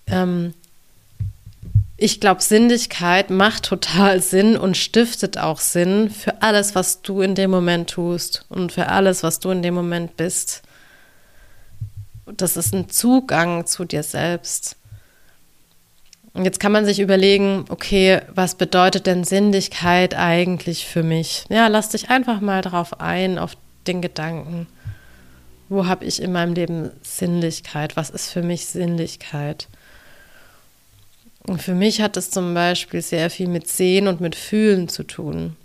ähm, 0.07 0.53
ich 1.97 2.19
glaube, 2.19 2.43
Sinnlichkeit 2.43 3.31
macht 3.31 3.63
total 3.63 4.21
Sinn 4.21 4.55
und 4.55 4.77
stiftet 4.77 5.37
auch 5.37 5.59
Sinn 5.59 6.09
für 6.11 6.41
alles, 6.41 6.75
was 6.75 7.01
du 7.01 7.21
in 7.21 7.35
dem 7.35 7.51
Moment 7.51 7.89
tust 7.89 8.45
und 8.49 8.71
für 8.71 8.87
alles, 8.87 9.23
was 9.23 9.39
du 9.39 9.49
in 9.49 9.63
dem 9.63 9.73
Moment 9.73 10.15
bist. 10.15 10.61
Das 12.25 12.55
ist 12.55 12.73
ein 12.73 12.89
Zugang 12.89 13.65
zu 13.65 13.85
dir 13.85 14.03
selbst. 14.03 14.75
Und 16.33 16.45
jetzt 16.45 16.59
kann 16.59 16.71
man 16.71 16.85
sich 16.85 16.99
überlegen, 16.99 17.65
okay, 17.69 18.21
was 18.31 18.53
bedeutet 18.53 19.07
denn 19.07 19.23
Sinnlichkeit 19.23 20.13
eigentlich 20.13 20.85
für 20.85 21.01
mich? 21.01 21.45
Ja, 21.49 21.65
lass 21.67 21.89
dich 21.89 22.11
einfach 22.11 22.41
mal 22.41 22.61
drauf 22.61 22.99
ein, 22.99 23.39
auf 23.39 23.57
den 23.87 24.03
Gedanken. 24.03 24.67
Wo 25.67 25.87
habe 25.87 26.05
ich 26.05 26.21
in 26.21 26.31
meinem 26.31 26.53
Leben 26.53 26.91
Sinnlichkeit? 27.01 27.97
Was 27.97 28.11
ist 28.11 28.29
für 28.29 28.43
mich 28.43 28.67
Sinnlichkeit? 28.67 29.67
Für 31.55 31.73
mich 31.73 32.01
hat 32.01 32.17
es 32.17 32.29
zum 32.29 32.53
Beispiel 32.53 33.01
sehr 33.01 33.29
viel 33.29 33.47
mit 33.47 33.67
Sehen 33.67 34.07
und 34.07 34.19
mit 34.19 34.35
Fühlen 34.35 34.89
zu 34.89 35.03
tun. 35.03 35.55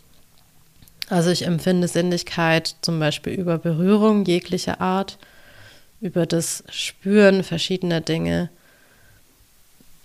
Also 1.08 1.30
ich 1.30 1.44
empfinde 1.44 1.88
Sinnlichkeit 1.88 2.76
zum 2.82 3.00
Beispiel 3.00 3.32
über 3.32 3.58
Berührung 3.58 4.24
jeglicher 4.24 4.80
Art, 4.80 5.18
über 6.00 6.24
das 6.24 6.62
Spüren 6.70 7.42
verschiedener 7.42 8.00
Dinge. 8.00 8.48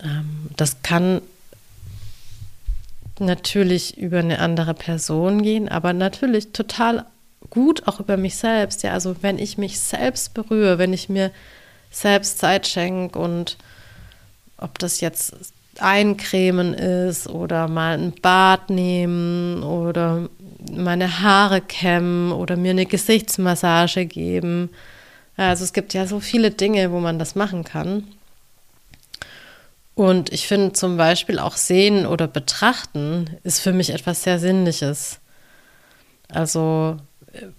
Ähm, 0.02 0.50
das 0.58 0.82
kann 0.82 1.22
natürlich 3.20 3.98
über 3.98 4.20
eine 4.20 4.40
andere 4.40 4.74
Person 4.74 5.44
gehen, 5.44 5.70
aber 5.70 5.94
natürlich 5.94 6.52
total 6.52 7.06
gut 7.50 7.88
auch 7.88 8.00
über 8.00 8.18
mich 8.18 8.36
selbst. 8.36 8.84
Ja, 8.84 8.94
also 8.94 9.16
wenn 9.22 9.40
ich 9.40 9.58
mich 9.58 9.80
selbst 9.80 10.34
berühre, 10.34 10.78
wenn 10.78 10.94
ich 10.94 11.08
mir 11.08 11.32
selbst 11.92 12.40
Zeit 12.40 12.68
schenke 12.68 13.18
und 13.18 13.58
ob 14.58 14.80
das 14.80 15.02
jetzt 15.02 15.34
eincremen 15.82 16.74
ist 16.74 17.28
oder 17.28 17.68
mal 17.68 17.98
ein 17.98 18.14
Bad 18.14 18.70
nehmen 18.70 19.64
oder 19.64 20.30
meine 20.72 21.22
Haare 21.22 21.62
kämmen 21.62 22.32
oder 22.32 22.56
mir 22.56 22.72
eine 22.72 22.86
Gesichtsmassage 22.86 24.06
geben. 24.06 24.70
Also 25.36 25.64
es 25.64 25.74
gibt 25.74 25.94
ja 25.94 26.08
so 26.08 26.20
viele 26.20 26.52
Dinge, 26.52 26.92
wo 26.92 27.00
man 27.00 27.20
das 27.20 27.36
machen 27.36 27.64
kann. 27.64 28.04
Und 29.96 30.32
ich 30.32 30.48
finde 30.48 30.74
zum 30.74 30.98
Beispiel 30.98 31.40
auch 31.40 31.56
sehen 31.56 32.06
oder 32.06 32.28
betrachten 32.28 33.38
ist 33.44 33.60
für 33.60 33.74
mich 33.74 33.92
etwas 33.92 34.24
sehr 34.24 34.38
Sinnliches. 34.38 35.20
Also 36.30 36.98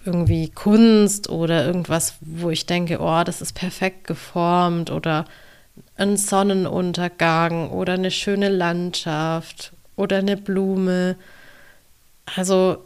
irgendwie 0.04 0.48
Kunst 0.48 1.28
oder 1.28 1.66
irgendwas, 1.66 2.14
wo 2.20 2.50
ich 2.50 2.66
denke, 2.66 2.98
oh, 3.00 3.22
das 3.24 3.40
ist 3.40 3.54
perfekt 3.54 4.06
geformt 4.06 4.90
oder 4.90 5.24
ein 5.96 6.16
Sonnenuntergang 6.16 7.70
oder 7.70 7.94
eine 7.94 8.10
schöne 8.10 8.48
Landschaft 8.48 9.72
oder 9.96 10.18
eine 10.18 10.36
Blume. 10.36 11.16
Also 12.36 12.78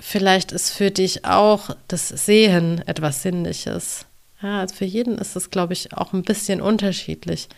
vielleicht 0.00 0.52
ist 0.52 0.70
für 0.70 0.90
dich 0.90 1.24
auch 1.24 1.70
das 1.88 2.08
Sehen 2.08 2.82
etwas 2.86 3.22
Sinnliches. 3.22 4.06
Ja, 4.42 4.60
also 4.60 4.74
für 4.76 4.84
jeden 4.84 5.18
ist 5.18 5.34
es, 5.36 5.50
glaube 5.50 5.72
ich, 5.72 5.92
auch 5.94 6.12
ein 6.12 6.22
bisschen 6.22 6.60
unterschiedlich. 6.60 7.48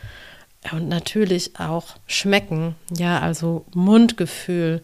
Und 0.73 0.89
natürlich 0.89 1.59
auch 1.59 1.97
Schmecken, 2.07 2.75
ja, 2.95 3.21
also 3.21 3.65
Mundgefühl, 3.75 4.83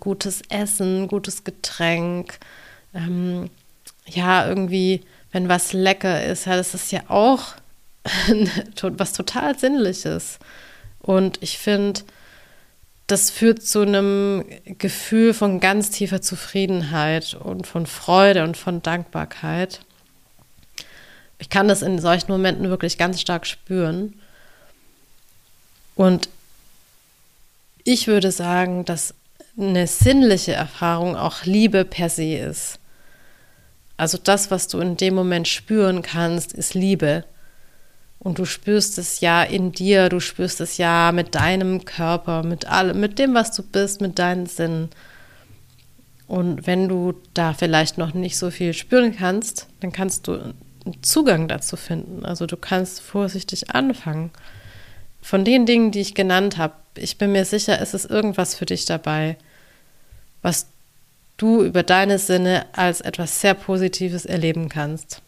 gutes 0.00 0.42
Essen, 0.48 1.08
gutes 1.08 1.44
Getränk, 1.44 2.38
ähm, 2.92 3.48
ja, 4.06 4.46
irgendwie, 4.46 5.02
wenn 5.30 5.48
was 5.48 5.72
lecker 5.72 6.24
ist, 6.24 6.46
ja, 6.46 6.56
das 6.56 6.74
ist 6.74 6.90
ja 6.92 7.02
auch 7.08 7.54
was 8.82 9.12
total 9.12 9.58
Sinnliches. 9.58 10.38
Und 11.00 11.42
ich 11.42 11.58
finde, 11.58 12.02
das 13.06 13.30
führt 13.30 13.62
zu 13.62 13.82
einem 13.82 14.44
Gefühl 14.78 15.34
von 15.34 15.60
ganz 15.60 15.90
tiefer 15.90 16.22
Zufriedenheit 16.22 17.34
und 17.34 17.66
von 17.66 17.86
Freude 17.86 18.44
und 18.44 18.56
von 18.56 18.82
Dankbarkeit. 18.82 19.80
Ich 21.38 21.50
kann 21.50 21.68
das 21.68 21.82
in 21.82 21.98
solchen 21.98 22.30
Momenten 22.30 22.70
wirklich 22.70 22.98
ganz 22.98 23.20
stark 23.20 23.46
spüren. 23.46 24.14
Und 25.94 26.28
ich 27.84 28.06
würde 28.06 28.30
sagen, 28.30 28.84
dass 28.84 29.14
eine 29.58 29.86
sinnliche 29.86 30.52
Erfahrung 30.52 31.16
auch 31.16 31.44
Liebe 31.44 31.84
per 31.84 32.08
se 32.08 32.36
ist. 32.36 32.78
Also 33.96 34.18
das, 34.18 34.50
was 34.50 34.68
du 34.68 34.78
in 34.78 34.96
dem 34.96 35.14
Moment 35.14 35.48
spüren 35.48 36.02
kannst, 36.02 36.52
ist 36.52 36.74
Liebe. 36.74 37.24
Und 38.22 38.38
du 38.38 38.44
spürst 38.44 38.98
es 38.98 39.20
ja 39.20 39.42
in 39.42 39.72
dir, 39.72 40.08
du 40.08 40.20
spürst 40.20 40.60
es 40.60 40.78
ja 40.78 41.10
mit 41.10 41.34
deinem 41.34 41.84
Körper, 41.84 42.44
mit 42.44 42.66
allem, 42.66 43.00
mit 43.00 43.18
dem, 43.18 43.34
was 43.34 43.50
du 43.50 43.64
bist, 43.64 44.00
mit 44.00 44.20
deinen 44.20 44.46
Sinnen. 44.46 44.90
Und 46.28 46.66
wenn 46.66 46.88
du 46.88 47.14
da 47.34 47.52
vielleicht 47.52 47.98
noch 47.98 48.14
nicht 48.14 48.38
so 48.38 48.52
viel 48.52 48.74
spüren 48.74 49.16
kannst, 49.16 49.66
dann 49.80 49.90
kannst 49.90 50.28
du 50.28 50.34
einen 50.34 51.02
Zugang 51.02 51.48
dazu 51.48 51.76
finden. 51.76 52.24
Also 52.24 52.46
du 52.46 52.56
kannst 52.56 53.00
vorsichtig 53.00 53.74
anfangen. 53.74 54.30
Von 55.20 55.44
den 55.44 55.66
Dingen, 55.66 55.90
die 55.90 56.00
ich 56.00 56.14
genannt 56.14 56.58
habe, 56.58 56.74
ich 56.96 57.18
bin 57.18 57.32
mir 57.32 57.44
sicher, 57.44 57.80
es 57.80 57.92
ist 57.92 58.08
irgendwas 58.08 58.54
für 58.54 58.66
dich 58.66 58.84
dabei, 58.84 59.36
was 60.42 60.66
du 61.38 61.64
über 61.64 61.82
deine 61.82 62.20
Sinne 62.20 62.66
als 62.72 63.00
etwas 63.00 63.40
sehr 63.40 63.54
Positives 63.54 64.26
erleben 64.26 64.68
kannst. 64.68 65.22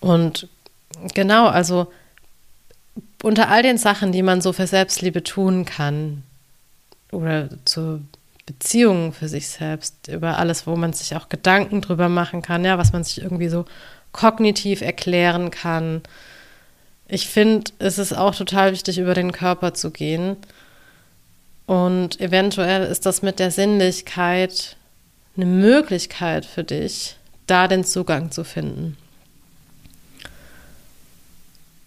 Und 0.00 0.48
genau, 1.14 1.46
also 1.46 1.92
unter 3.22 3.48
all 3.48 3.62
den 3.62 3.78
Sachen, 3.78 4.12
die 4.12 4.22
man 4.22 4.40
so 4.40 4.52
für 4.52 4.66
Selbstliebe 4.66 5.22
tun 5.22 5.64
kann 5.64 6.22
oder 7.12 7.48
zur 7.64 8.00
Beziehung 8.46 9.12
für 9.12 9.28
sich 9.28 9.48
selbst, 9.48 10.08
über 10.08 10.38
alles, 10.38 10.66
wo 10.66 10.74
man 10.74 10.92
sich 10.92 11.14
auch 11.14 11.28
Gedanken 11.28 11.82
drüber 11.82 12.08
machen 12.08 12.42
kann, 12.42 12.64
ja, 12.64 12.78
was 12.78 12.92
man 12.92 13.04
sich 13.04 13.22
irgendwie 13.22 13.48
so 13.48 13.64
kognitiv 14.12 14.80
erklären 14.80 15.50
kann. 15.50 16.02
Ich 17.06 17.28
finde, 17.28 17.70
es 17.78 17.98
ist 17.98 18.12
auch 18.12 18.34
total 18.34 18.72
wichtig, 18.72 18.98
über 18.98 19.14
den 19.14 19.32
Körper 19.32 19.74
zu 19.74 19.90
gehen. 19.90 20.36
Und 21.66 22.20
eventuell 22.20 22.84
ist 22.84 23.06
das 23.06 23.22
mit 23.22 23.38
der 23.38 23.50
Sinnlichkeit 23.50 24.76
eine 25.36 25.46
Möglichkeit 25.46 26.44
für 26.44 26.64
dich, 26.64 27.16
da 27.46 27.68
den 27.68 27.84
Zugang 27.84 28.32
zu 28.32 28.42
finden. 28.42 28.96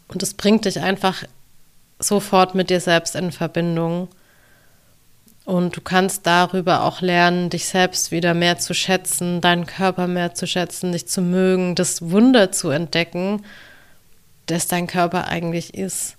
Und 0.08 0.24
es 0.24 0.34
bringt 0.34 0.66
dich 0.66 0.80
einfach 0.80 1.24
sofort 2.00 2.56
mit 2.56 2.70
dir 2.70 2.80
selbst 2.80 3.16
in 3.16 3.32
Verbindung. 3.32 4.10
Und 5.46 5.76
du 5.76 5.82
kannst 5.82 6.26
darüber 6.26 6.84
auch 6.84 7.02
lernen, 7.02 7.50
dich 7.50 7.66
selbst 7.68 8.12
wieder 8.12 8.34
mehr 8.34 8.60
zu 8.60 8.74
schätzen, 8.74 9.42
deinen 9.42 9.66
Körper 9.66 10.08
mehr 10.08 10.34
zu 10.34 10.48
schätzen, 10.48 10.94
dich 10.94 11.08
zu 11.08 11.22
mögen, 11.22 11.76
das 11.76 12.10
Wunder 12.10 12.52
zu 12.52 12.70
entdecken, 12.70 13.44
das 14.46 14.68
dein 14.68 14.88
Körper 14.88 15.28
eigentlich 15.28 15.74
ist. 15.74 16.16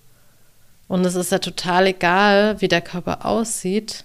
Und 0.88 1.04
es 1.06 1.14
ist 1.14 1.32
ja 1.32 1.38
total 1.38 1.86
egal, 1.86 2.60
wie 2.60 2.68
der 2.68 2.82
Körper 2.82 3.24
aussieht. 3.24 4.04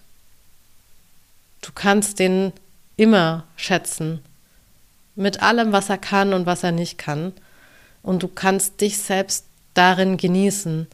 Du 1.61 1.71
kannst 1.75 2.19
den 2.19 2.53
immer 2.95 3.43
schätzen. 3.57 4.23
Mit 5.15 5.41
allem, 5.41 5.73
was 5.73 5.89
er 5.89 5.97
kann 5.97 6.33
und 6.33 6.45
was 6.45 6.63
er 6.63 6.71
nicht 6.71 6.97
kann. 6.97 7.33
Und 8.01 8.23
du 8.23 8.29
kannst 8.29 8.79
dich 8.79 8.97
selbst 8.97 9.45
darin 9.73 10.17
genießen. 10.17 10.87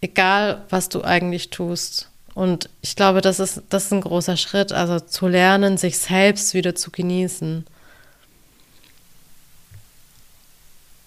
Egal, 0.00 0.62
was 0.70 0.88
du 0.88 1.02
eigentlich 1.02 1.50
tust. 1.50 2.10
Und 2.34 2.68
ich 2.82 2.96
glaube, 2.96 3.20
das 3.20 3.38
ist, 3.38 3.62
das 3.68 3.86
ist 3.86 3.92
ein 3.92 4.00
großer 4.00 4.36
Schritt, 4.36 4.72
also 4.72 4.98
zu 5.00 5.28
lernen, 5.28 5.78
sich 5.78 5.98
selbst 5.98 6.52
wieder 6.54 6.74
zu 6.74 6.90
genießen. 6.90 7.64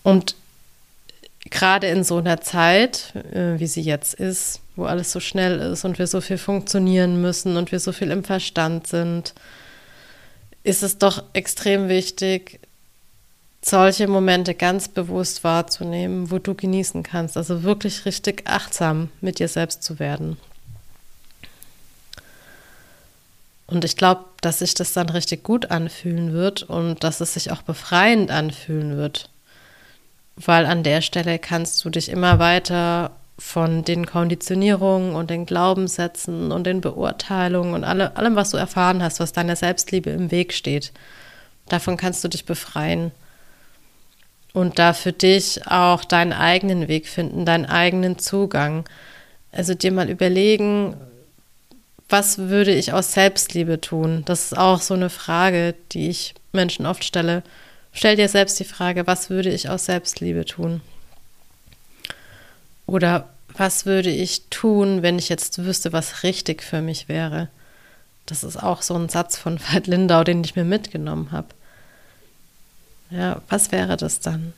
Und 0.04 0.36
gerade 1.50 1.88
in 1.88 2.04
so 2.06 2.17
einer 2.17 2.39
Zeit, 2.39 3.13
äh, 3.34 3.60
wie 3.60 3.67
sie 3.67 3.82
jetzt 3.82 4.13
ist, 4.13 4.62
wo 4.78 4.86
alles 4.86 5.12
so 5.12 5.19
schnell 5.19 5.60
ist 5.60 5.84
und 5.84 6.00
wir 6.00 6.08
so 6.08 6.21
viel 6.21 6.38
funktionieren 6.38 7.21
müssen 7.21 7.58
und 7.58 7.71
wir 7.71 7.80
so 7.80 7.91
viel 7.91 8.12
im 8.12 8.23
Verstand 8.23 8.88
sind, 8.88 9.34
ist 10.63 10.84
es 10.84 10.97
doch 10.97 11.23
extrem 11.34 11.89
wichtig, 11.89 12.60
solche 13.62 14.08
Momente 14.08 14.54
ganz 14.54 14.88
bewusst 14.88 15.43
wahrzunehmen, 15.43 16.32
wo 16.32 16.39
du 16.39 16.56
genießen 16.56 17.04
kannst. 17.04 17.38
Also 17.38 17.63
wirklich 17.63 18.06
richtig 18.06 18.43
achtsam 18.46 19.10
mit 19.22 19.39
dir 19.39 19.48
selbst 19.48 19.84
zu 19.84 20.00
werden. 20.00 20.38
Und 23.67 23.84
ich 23.84 23.98
glaube, 23.98 24.24
dass 24.41 24.60
sich 24.60 24.74
das 24.74 24.93
dann 24.93 25.10
richtig 25.10 25.43
gut 25.43 25.72
anfühlen 25.72 26.32
wird 26.32 26.63
und 26.63 27.04
dass 27.04 27.20
es 27.20 27.34
sich 27.34 27.52
auch 27.52 27.62
befreiend 27.62 28.32
anfühlen 28.32 28.96
wird. 28.96 29.30
Weil 30.38 30.65
an 30.65 30.84
der 30.84 31.02
Stelle 31.02 31.38
kannst 31.38 31.84
du 31.84 31.89
dich 31.89 32.10
immer 32.10 32.39
weiter 32.39 33.12
von 33.38 33.84
den 33.84 34.06
Konditionierungen 34.06 35.15
und 35.15 35.30
den 35.30 35.46
Glaubenssätzen 35.46 36.52
und 36.52 36.65
den 36.65 36.82
Beurteilungen 36.82 37.74
und 37.74 37.84
alle, 37.84 38.15
allem, 38.15 38.36
was 38.36 38.52
du 38.52 38.58
erfahren 38.58 39.04
hast, 39.04 39.20
was 39.20 39.34
deiner 39.34 39.56
Selbstliebe 39.56 40.10
im 40.10 40.32
Weg 40.32 40.54
steht, 40.54 40.91
davon 41.67 41.98
kannst 41.98 42.24
du 42.24 42.30
dich 42.30 42.46
befreien 42.46 43.12
und 44.53 44.79
da 44.79 44.93
für 44.93 45.13
dich 45.13 45.67
auch 45.67 46.03
deinen 46.03 46.33
eigenen 46.33 46.88
Weg 46.88 47.07
finden, 47.07 47.45
deinen 47.45 47.65
eigenen 47.65 48.17
Zugang. 48.17 48.86
Also 49.51 49.73
dir 49.73 49.91
mal 49.91 50.10
überlegen, 50.10 50.95
was 52.10 52.38
würde 52.38 52.73
ich 52.73 52.93
aus 52.93 53.13
Selbstliebe 53.13 53.81
tun? 53.81 54.23
Das 54.25 54.45
ist 54.45 54.57
auch 54.57 54.81
so 54.81 54.93
eine 54.93 55.10
Frage, 55.10 55.75
die 55.91 56.10
ich 56.10 56.36
Menschen 56.53 56.86
oft 56.86 57.03
stelle. 57.03 57.43
Stell 57.91 58.15
dir 58.15 58.29
selbst 58.29 58.60
die 58.60 58.65
Frage, 58.65 59.07
was 59.07 59.29
würde 59.29 59.49
ich 59.49 59.69
aus 59.69 59.86
Selbstliebe 59.86 60.45
tun? 60.45 60.81
Oder 62.86 63.29
was 63.53 63.86
würde 63.86 64.10
ich 64.10 64.43
tun, 64.49 65.01
wenn 65.01 65.19
ich 65.19 65.29
jetzt 65.29 65.63
wüsste, 65.63 65.91
was 65.91 66.23
richtig 66.23 66.63
für 66.63 66.81
mich 66.81 67.10
wäre? 67.10 67.49
Das 68.25 68.43
ist 68.43 68.57
auch 68.57 68.81
so 68.81 68.95
ein 68.95 69.10
Satz 69.10 69.38
von 69.38 69.60
Veit 69.71 69.88
Lindau, 69.88 70.23
den 70.23 70.43
ich 70.43 70.55
mir 70.55 70.63
mitgenommen 70.63 71.31
habe. 71.31 71.47
Ja, 73.10 73.41
was 73.50 73.72
wäre 73.72 73.98
das 73.98 74.20
dann? 74.20 74.54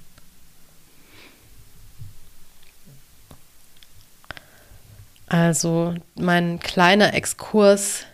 Also 5.28 5.94
mein 6.16 6.60
kleiner 6.60 7.14
Exkurs 7.14 8.06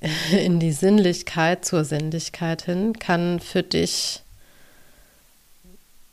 in 0.30 0.60
die 0.60 0.72
Sinnlichkeit, 0.72 1.64
zur 1.64 1.84
Sinnlichkeit 1.84 2.62
hin, 2.62 2.98
kann 2.98 3.40
für 3.40 3.64
dich 3.64 4.22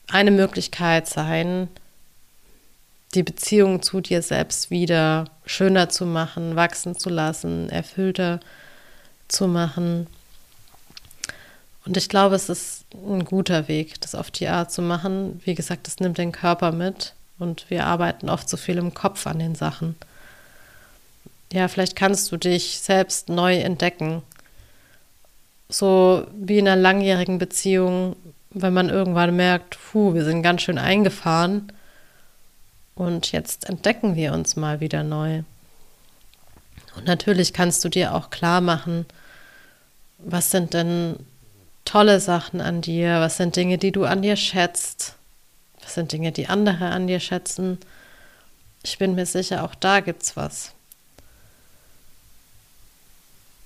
eine 0.08 0.32
Möglichkeit 0.32 1.08
sein, 1.08 1.68
die 3.13 3.24
Beziehung 3.24 3.82
zu 3.82 4.02
dir 4.02 4.22
selbst 4.22 4.72
wieder 4.72 5.26
schöner 5.46 5.90
zu 5.90 6.06
machen, 6.06 6.56
wachsen 6.56 6.98
zu 6.98 7.10
lassen, 7.10 7.70
erfüllter 7.70 8.40
zu 9.28 9.48
machen. 9.48 10.08
Und 11.88 11.95
ich 11.95 12.10
glaube, 12.10 12.36
es 12.36 12.50
ist 12.50 12.84
ein 12.93 13.23
guter 13.23 13.69
Weg, 13.69 14.02
das 14.02 14.13
auf 14.13 14.30
die 14.30 14.50
Art 14.50 14.73
zu 14.73 14.82
machen. 14.82 15.41
Wie 15.45 15.56
gesagt, 15.56 15.88
es 15.88 16.02
nimmt 16.02 16.17
den 16.17 16.34
Körper 16.34 16.73
mit 16.73 17.13
und 17.39 17.69
wir 17.69 17.86
arbeiten 17.86 18.30
oft 18.30 18.50
so 18.50 18.58
viel 18.58 18.78
im 18.78 18.93
Kopf 18.93 19.26
an 19.26 19.39
den 19.39 19.56
Sachen. 19.56 19.95
Ja, 21.54 21.69
vielleicht 21.69 21.95
kannst 21.95 22.30
du 22.30 22.36
dich 22.36 22.80
selbst 22.80 23.30
neu 23.30 23.56
entdecken. 23.60 24.21
So 25.69 26.28
wie 26.38 26.58
in 26.58 26.67
einer 26.67 26.82
langjährigen 26.82 27.39
Beziehung, 27.39 28.17
wenn 28.50 28.73
man 28.73 28.89
irgendwann 28.89 29.38
merkt, 29.38 29.78
puh, 29.80 30.13
wir 30.13 30.26
sind 30.26 30.43
ganz 30.43 30.63
schön 30.63 30.78
eingefahren 30.78 31.71
und 32.95 33.32
jetzt 33.32 33.69
entdecken 33.69 34.17
wir 34.17 34.34
uns 34.34 34.58
mal 34.58 34.82
wieder 34.82 35.04
neu. 35.04 35.43
Und 36.97 37.06
natürlich 37.06 37.54
kannst 37.54 37.86
du 37.86 37.89
dir 37.89 38.13
auch 38.13 38.30
klar 38.30 38.60
machen, 38.60 39.06
was 40.17 40.52
sind 40.52 40.73
denn 40.73 41.15
tolle 41.88 42.19
Sachen 42.19 42.62
an 42.62 42.82
dir? 42.82 43.19
Was 43.21 43.38
sind 43.38 43.56
Dinge, 43.56 43.78
die 43.78 43.91
du 43.91 44.04
an 44.04 44.21
dir 44.21 44.36
schätzt? 44.36 45.15
Was 45.82 45.95
sind 45.95 46.12
Dinge, 46.12 46.32
die 46.32 46.47
andere 46.47 46.88
an 46.88 47.08
dir 47.08 47.19
schätzen? 47.19 47.80
Ich 48.84 48.97
bin 48.97 49.15
mir 49.15 49.26
sicher, 49.26 49.63
auch 49.63 49.73
da 49.73 50.02
gibt 50.02 50.23
es 50.23 50.36
was. 50.36 50.73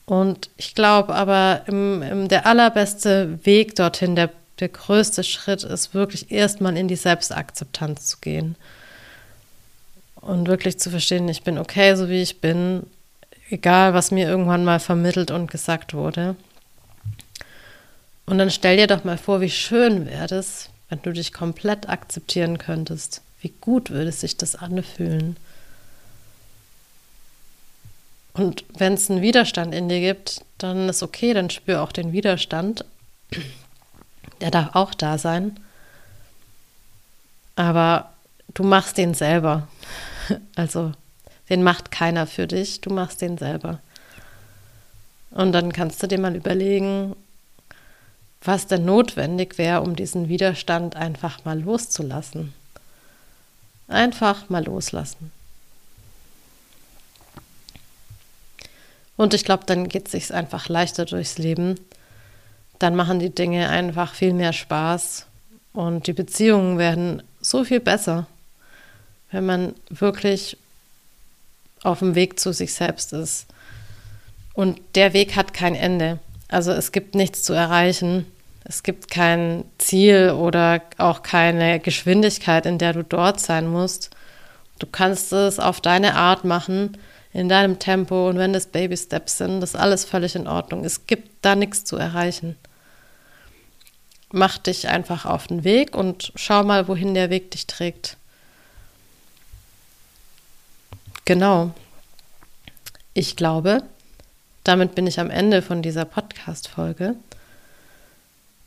Und 0.06 0.50
ich 0.58 0.76
glaube 0.76 1.16
aber, 1.16 1.64
im, 1.68 2.02
im, 2.04 2.28
der 2.28 2.46
allerbeste 2.46 3.40
Weg 3.46 3.76
dorthin, 3.76 4.16
der, 4.16 4.30
der 4.60 4.70
größte 4.70 5.24
Schritt 5.24 5.64
ist 5.64 5.94
wirklich 5.94 6.32
erstmal 6.32 6.78
in 6.78 6.88
die 6.88 6.96
Selbstakzeptanz 6.96 8.06
zu 8.06 8.18
gehen. 8.20 8.56
Und 10.16 10.48
wirklich 10.48 10.80
zu 10.80 10.92
verstehen, 10.92 11.28
ich 11.28 11.44
bin 11.44 11.58
okay, 11.58 11.96
so 11.96 12.08
wie 12.10 12.22
ich 12.22 12.42
bin, 12.42 12.86
egal 13.50 13.94
was 13.96 14.12
mir 14.12 14.28
irgendwann 14.28 14.64
mal 14.64 14.80
vermittelt 14.80 15.32
und 15.32 15.50
gesagt 15.50 15.96
wurde. 15.96 16.36
Und 18.32 18.38
dann 18.38 18.50
stell 18.50 18.78
dir 18.78 18.88
doch 18.88 19.04
mal 19.04 19.18
vor, 19.18 19.42
wie 19.42 19.50
schön 19.50 20.06
wäre 20.06 20.36
es, 20.36 20.70
wenn 20.88 21.02
du 21.02 21.12
dich 21.12 21.34
komplett 21.34 21.90
akzeptieren 21.90 22.58
könntest. 22.60 23.22
Wie 23.42 23.54
gut 23.60 23.90
würde 23.90 24.14
sich 24.14 24.38
das 24.38 24.56
anfühlen? 24.56 25.36
Und 28.32 28.64
wenn 28.74 28.94
es 28.94 29.12
einen 29.12 29.22
Widerstand 29.22 29.76
in 29.76 29.90
dir 29.90 30.00
gibt, 30.00 30.46
dann 30.60 30.88
ist 30.88 31.04
okay, 31.04 31.34
dann 31.34 31.50
spür 31.50 31.82
auch 31.82 31.92
den 31.92 32.14
Widerstand. 32.14 32.86
Der 34.40 34.50
darf 34.50 34.76
auch 34.76 34.94
da 34.94 35.18
sein. 35.18 35.60
Aber 37.58 38.14
du 38.54 38.64
machst 38.64 38.98
den 38.98 39.14
selber. 39.14 39.68
Also, 40.56 40.94
den 41.50 41.64
macht 41.64 41.92
keiner 41.92 42.28
für 42.28 42.48
dich, 42.48 42.80
du 42.80 42.92
machst 42.92 43.22
den 43.22 43.38
selber. 43.38 43.80
Und 45.32 45.52
dann 45.52 45.74
kannst 45.74 46.02
du 46.02 46.08
dir 46.08 46.18
mal 46.18 46.38
überlegen, 46.38 47.18
was 48.44 48.68
denn 48.68 48.86
notwendig 48.86 49.58
wäre, 49.58 49.82
um 49.82 49.96
diesen 49.96 50.28
Widerstand 50.28 50.96
einfach 50.96 51.46
mal 51.46 51.60
loszulassen. 51.60 52.54
Einfach 53.88 54.50
mal 54.50 54.64
loslassen. 54.64 55.32
Und 59.18 59.34
ich 59.36 59.44
glaube, 59.44 59.66
dann 59.66 59.88
geht 59.88 60.08
es 60.08 60.14
sich 60.14 60.34
einfach 60.34 60.68
leichter 60.70 61.06
durchs 61.06 61.38
Leben. 61.38 61.80
Dann 62.80 62.96
machen 62.96 63.20
die 63.20 63.30
Dinge 63.30 63.70
einfach 63.70 64.16
viel 64.16 64.34
mehr 64.34 64.54
Spaß 64.54 65.28
und 65.74 66.08
die 66.08 66.14
Beziehungen 66.14 66.78
werden 66.78 67.22
so 67.40 67.64
viel 67.64 67.80
besser, 67.80 68.26
wenn 69.30 69.46
man 69.46 69.76
wirklich 69.90 70.58
auf 71.84 72.00
dem 72.00 72.16
Weg 72.16 72.40
zu 72.40 72.54
sich 72.54 72.74
selbst 72.74 73.14
ist. 73.14 73.46
Und 74.54 74.80
der 74.96 75.14
Weg 75.14 75.36
hat 75.36 75.54
kein 75.54 75.76
Ende. 75.76 76.20
Also 76.52 76.72
es 76.74 76.92
gibt 76.92 77.16
nichts 77.16 77.44
zu 77.44 77.54
erreichen. 77.54 78.26
Es 78.64 78.84
gibt 78.84 79.10
kein 79.10 79.66
Ziel 79.80 80.32
oder 80.32 80.82
auch 80.98 81.24
keine 81.24 81.80
Geschwindigkeit, 81.80 82.68
in 82.68 82.78
der 82.78 82.94
du 82.94 83.04
dort 83.04 83.40
sein 83.40 83.68
musst. 83.68 84.12
Du 84.78 84.86
kannst 84.86 85.34
es 85.34 85.60
auf 85.60 85.82
deine 85.82 86.16
Art 86.16 86.44
machen, 86.44 86.98
in 87.34 87.48
deinem 87.48 87.80
Tempo 87.80 88.30
und 88.30 88.38
wenn 88.38 88.52
das 88.52 88.68
Baby 88.68 88.98
Steps 88.98 89.38
sind, 89.38 89.62
das 89.62 89.72
ist 89.74 89.80
alles 89.80 90.04
völlig 90.04 90.36
in 90.36 90.48
Ordnung. 90.48 90.84
Es 90.84 91.08
gibt 91.08 91.30
da 91.42 91.56
nichts 91.56 91.86
zu 91.86 91.96
erreichen. 91.96 92.58
Mach 94.34 94.58
dich 94.58 94.90
einfach 94.90 95.26
auf 95.26 95.48
den 95.48 95.64
Weg 95.64 95.96
und 95.96 96.34
schau 96.36 96.64
mal, 96.64 96.88
wohin 96.88 97.14
der 97.14 97.30
Weg 97.30 97.52
dich 97.52 97.68
trägt. 97.68 98.18
Genau. 101.24 101.72
Ich 103.14 103.36
glaube, 103.36 103.84
damit 104.64 104.96
bin 104.96 105.08
ich 105.08 105.20
am 105.20 105.30
Ende 105.30 105.62
von 105.62 105.82
dieser 105.82 106.06
Podcast-Folge. 106.06 107.16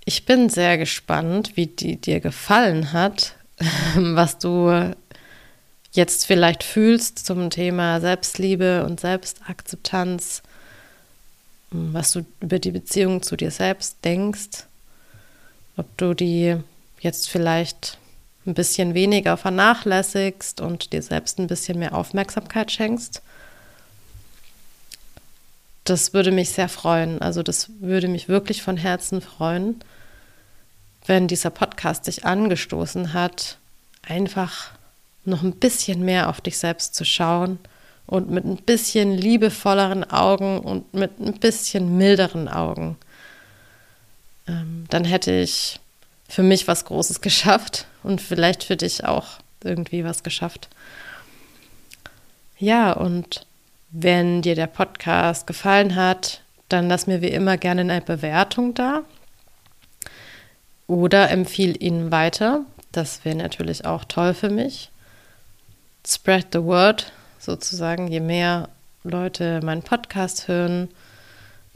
Ich 0.04 0.26
bin 0.26 0.48
sehr 0.48 0.76
gespannt, 0.76 1.56
wie 1.56 1.66
die 1.66 1.96
dir 1.96 2.20
gefallen 2.20 2.92
hat, 2.92 3.34
was 3.96 4.38
du 4.38 4.94
jetzt 5.92 6.26
vielleicht 6.26 6.62
fühlst 6.62 7.24
zum 7.24 7.50
Thema 7.50 8.00
Selbstliebe 8.00 8.84
und 8.84 9.00
Selbstakzeptanz, 9.00 10.42
was 11.70 12.12
du 12.12 12.24
über 12.40 12.58
die 12.58 12.72
Beziehung 12.72 13.22
zu 13.22 13.36
dir 13.36 13.50
selbst 13.50 13.98
denkst, 14.04 14.66
ob 15.76 15.86
du 15.96 16.14
die 16.14 16.56
jetzt 17.00 17.28
vielleicht 17.28 17.98
ein 18.46 18.54
bisschen 18.54 18.94
weniger 18.94 19.36
vernachlässigst 19.36 20.60
und 20.60 20.92
dir 20.92 21.02
selbst 21.02 21.38
ein 21.38 21.46
bisschen 21.46 21.78
mehr 21.78 21.94
Aufmerksamkeit 21.94 22.70
schenkst. 22.70 23.22
Das 25.84 26.14
würde 26.14 26.32
mich 26.32 26.50
sehr 26.50 26.68
freuen. 26.68 27.20
Also 27.20 27.42
das 27.42 27.68
würde 27.80 28.08
mich 28.08 28.28
wirklich 28.28 28.62
von 28.62 28.76
Herzen 28.76 29.20
freuen, 29.20 29.80
wenn 31.06 31.28
dieser 31.28 31.50
Podcast 31.50 32.06
dich 32.06 32.24
angestoßen 32.24 33.12
hat, 33.12 33.58
einfach 34.02 34.70
noch 35.24 35.42
ein 35.42 35.52
bisschen 35.52 36.04
mehr 36.04 36.28
auf 36.28 36.40
dich 36.40 36.58
selbst 36.58 36.94
zu 36.94 37.04
schauen 37.04 37.58
und 38.06 38.30
mit 38.30 38.44
ein 38.44 38.56
bisschen 38.56 39.12
liebevolleren 39.12 40.04
Augen 40.10 40.60
und 40.60 40.92
mit 40.94 41.18
ein 41.20 41.34
bisschen 41.34 41.96
milderen 41.96 42.48
Augen. 42.48 42.96
Ähm, 44.46 44.84
dann 44.90 45.04
hätte 45.04 45.32
ich 45.32 45.80
für 46.28 46.42
mich 46.42 46.68
was 46.68 46.84
Großes 46.84 47.20
geschafft 47.20 47.86
und 48.02 48.20
vielleicht 48.20 48.64
für 48.64 48.76
dich 48.76 49.04
auch 49.04 49.38
irgendwie 49.62 50.04
was 50.04 50.22
geschafft. 50.22 50.68
Ja, 52.58 52.92
und 52.92 53.46
wenn 53.96 54.42
dir 54.42 54.56
der 54.56 54.66
Podcast 54.66 55.46
gefallen 55.46 55.94
hat, 55.94 56.40
dann 56.68 56.88
lass 56.88 57.06
mir 57.06 57.22
wie 57.22 57.28
immer 57.28 57.56
gerne 57.56 57.82
eine 57.82 58.00
Bewertung 58.00 58.74
da 58.74 59.02
oder 60.88 61.30
empfiehl 61.30 61.80
ihn 61.80 62.10
weiter. 62.10 62.64
Das 62.90 63.24
wäre 63.24 63.36
natürlich 63.36 63.84
auch 63.84 64.04
toll 64.04 64.34
für 64.34 64.50
mich. 64.50 64.90
Spread 66.04 66.48
the 66.52 66.64
word 66.64 67.12
sozusagen. 67.38 68.08
Je 68.08 68.18
mehr 68.18 68.68
Leute 69.04 69.60
meinen 69.62 69.82
Podcast 69.82 70.48
hören, 70.48 70.88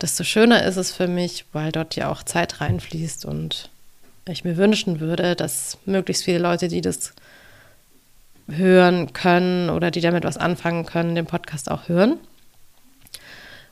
desto 0.01 0.25
schöner 0.25 0.65
ist 0.65 0.77
es 0.77 0.91
für 0.91 1.07
mich, 1.07 1.45
weil 1.53 1.71
dort 1.71 1.95
ja 1.95 2.11
auch 2.11 2.25
Zeit 2.25 2.61
reinfließt 2.61 3.27
und 3.27 3.71
ich 4.29 4.43
mir 4.43 4.57
wünschen 4.57 4.99
würde, 4.99 5.37
dass 5.37 5.79
möglichst 5.87 6.25
viele 6.25 6.39
Leute, 6.39 6.67
die 6.67 6.81
das 6.81 7.15
hören 8.49 9.13
können 9.13 9.71
oder 9.71 9.91
die 9.91 10.01
damit 10.01 10.23
was 10.25 10.37
anfangen 10.37 10.87
können, 10.87 11.15
den 11.15 11.27
Podcast 11.27 11.71
auch 11.71 11.89
hören. 11.89 12.19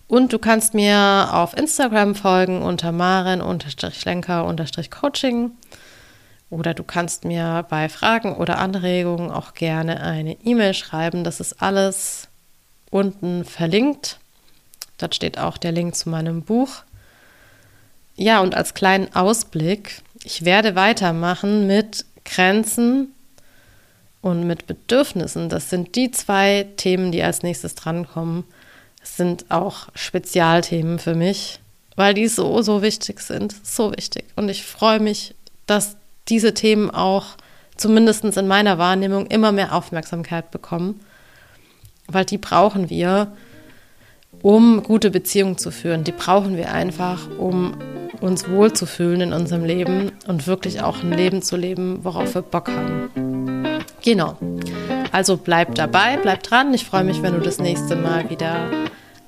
Und 0.09 0.33
du 0.33 0.39
kannst 0.39 0.75
mir 0.75 1.31
auf 1.33 1.57
Instagram 1.57 2.15
folgen 2.15 2.63
unter 2.63 2.93
maren-schlenker-coaching 2.93 5.51
oder 6.49 6.75
du 6.75 6.85
kannst 6.85 7.25
mir 7.25 7.67
bei 7.69 7.89
Fragen 7.89 8.37
oder 8.37 8.59
Anregungen 8.59 9.33
auch 9.33 9.55
gerne 9.55 10.01
eine 10.01 10.37
E-Mail 10.45 10.75
schreiben. 10.75 11.25
Das 11.25 11.41
ist 11.41 11.61
alles 11.61 12.29
unten 12.91 13.45
verlinkt. 13.45 14.21
Dort 14.99 15.17
steht 15.17 15.39
auch 15.39 15.59
der 15.59 15.73
Link 15.73 15.97
zu 15.97 16.09
meinem 16.09 16.43
Buch. 16.43 16.85
Ja, 18.15 18.39
und 18.41 18.55
als 18.55 18.75
kleinen 18.75 19.13
Ausblick, 19.15 20.03
ich 20.23 20.45
werde 20.45 20.77
weitermachen 20.77 21.67
mit 21.67 22.05
Grenzen 22.25 23.13
und 24.27 24.47
mit 24.47 24.67
Bedürfnissen. 24.67 25.49
Das 25.49 25.71
sind 25.71 25.95
die 25.95 26.11
zwei 26.11 26.67
Themen, 26.77 27.13
die 27.13 27.23
als 27.23 27.43
nächstes 27.43 27.75
drankommen 27.75 28.45
sind 29.03 29.51
auch 29.51 29.87
Spezialthemen 29.95 30.99
für 30.99 31.15
mich, 31.15 31.61
weil 31.95 32.13
die 32.13 32.27
so, 32.27 32.61
so 32.63 32.83
wichtig 32.83 33.21
sind. 33.21 33.55
So 33.65 33.93
wichtig. 33.97 34.25
Und 34.35 34.49
ich 34.49 34.65
freue 34.65 34.99
mich, 34.99 35.35
dass 35.67 35.97
diese 36.29 36.55
Themen 36.55 36.91
auch 36.91 37.37
zumindest 37.77 38.25
in 38.25 38.49
meiner 38.49 38.79
Wahrnehmung 38.79 39.27
immer 39.27 39.53
mehr 39.53 39.75
Aufmerksamkeit 39.75 40.51
bekommen, 40.51 41.01
weil 42.09 42.25
die 42.25 42.39
brauchen 42.39 42.91
wir, 42.91 43.33
um 44.43 44.83
gute 44.83 45.11
Beziehungen 45.11 45.59
zu 45.59 45.71
führen. 45.71 46.05
Die 46.05 46.13
brauchen 46.13 46.57
wir 46.57 46.73
einfach, 46.73 47.29
um 47.39 47.75
uns 48.21 48.49
wohlzufühlen 48.49 49.21
in 49.21 49.33
unserem 49.33 49.65
Leben 49.65 50.13
und 50.27 50.47
wirklich 50.47 50.83
auch 50.83 51.03
ein 51.03 51.13
Leben 51.13 51.43
zu 51.43 51.57
leben, 51.57 52.01
worauf 52.03 52.35
wir 52.35 52.43
Bock 52.43 52.69
haben. 52.69 53.81
Genau. 54.03 54.37
Also 55.13 55.37
bleib 55.37 55.75
dabei, 55.75 56.19
bleib 56.21 56.43
dran. 56.43 56.73
Ich 56.75 56.85
freue 56.85 57.05
mich, 57.05 57.23
wenn 57.23 57.35
du 57.35 57.41
das 57.41 57.59
nächste 57.59 57.97
Mal 57.97 58.31
wieder 58.31 58.71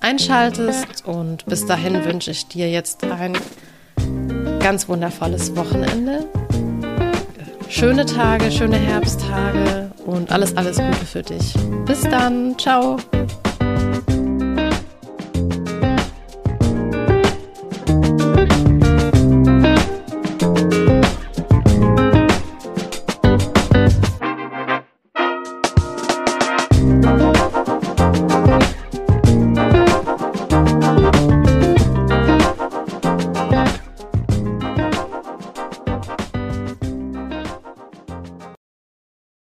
einschaltest. 0.01 1.07
Und 1.07 1.47
bis 1.47 1.67
dahin 1.67 2.05
wünsche 2.05 2.31
ich 2.31 2.47
dir 2.49 2.71
jetzt 2.71 3.05
ein 3.05 3.37
ganz 4.61 4.89
wundervolles 4.89 5.57
Wochenende. 5.57 6.27
Schöne 7.69 8.07
Tage, 8.07 8.51
schöne 8.51 8.77
Herbsttage 8.77 9.91
und 10.07 10.31
alles, 10.31 10.57
alles 10.57 10.79
Gute 10.79 11.07
für 11.07 11.23
dich. 11.23 11.55
Bis 11.85 12.03
dann. 12.03 12.59
Ciao. 12.59 12.97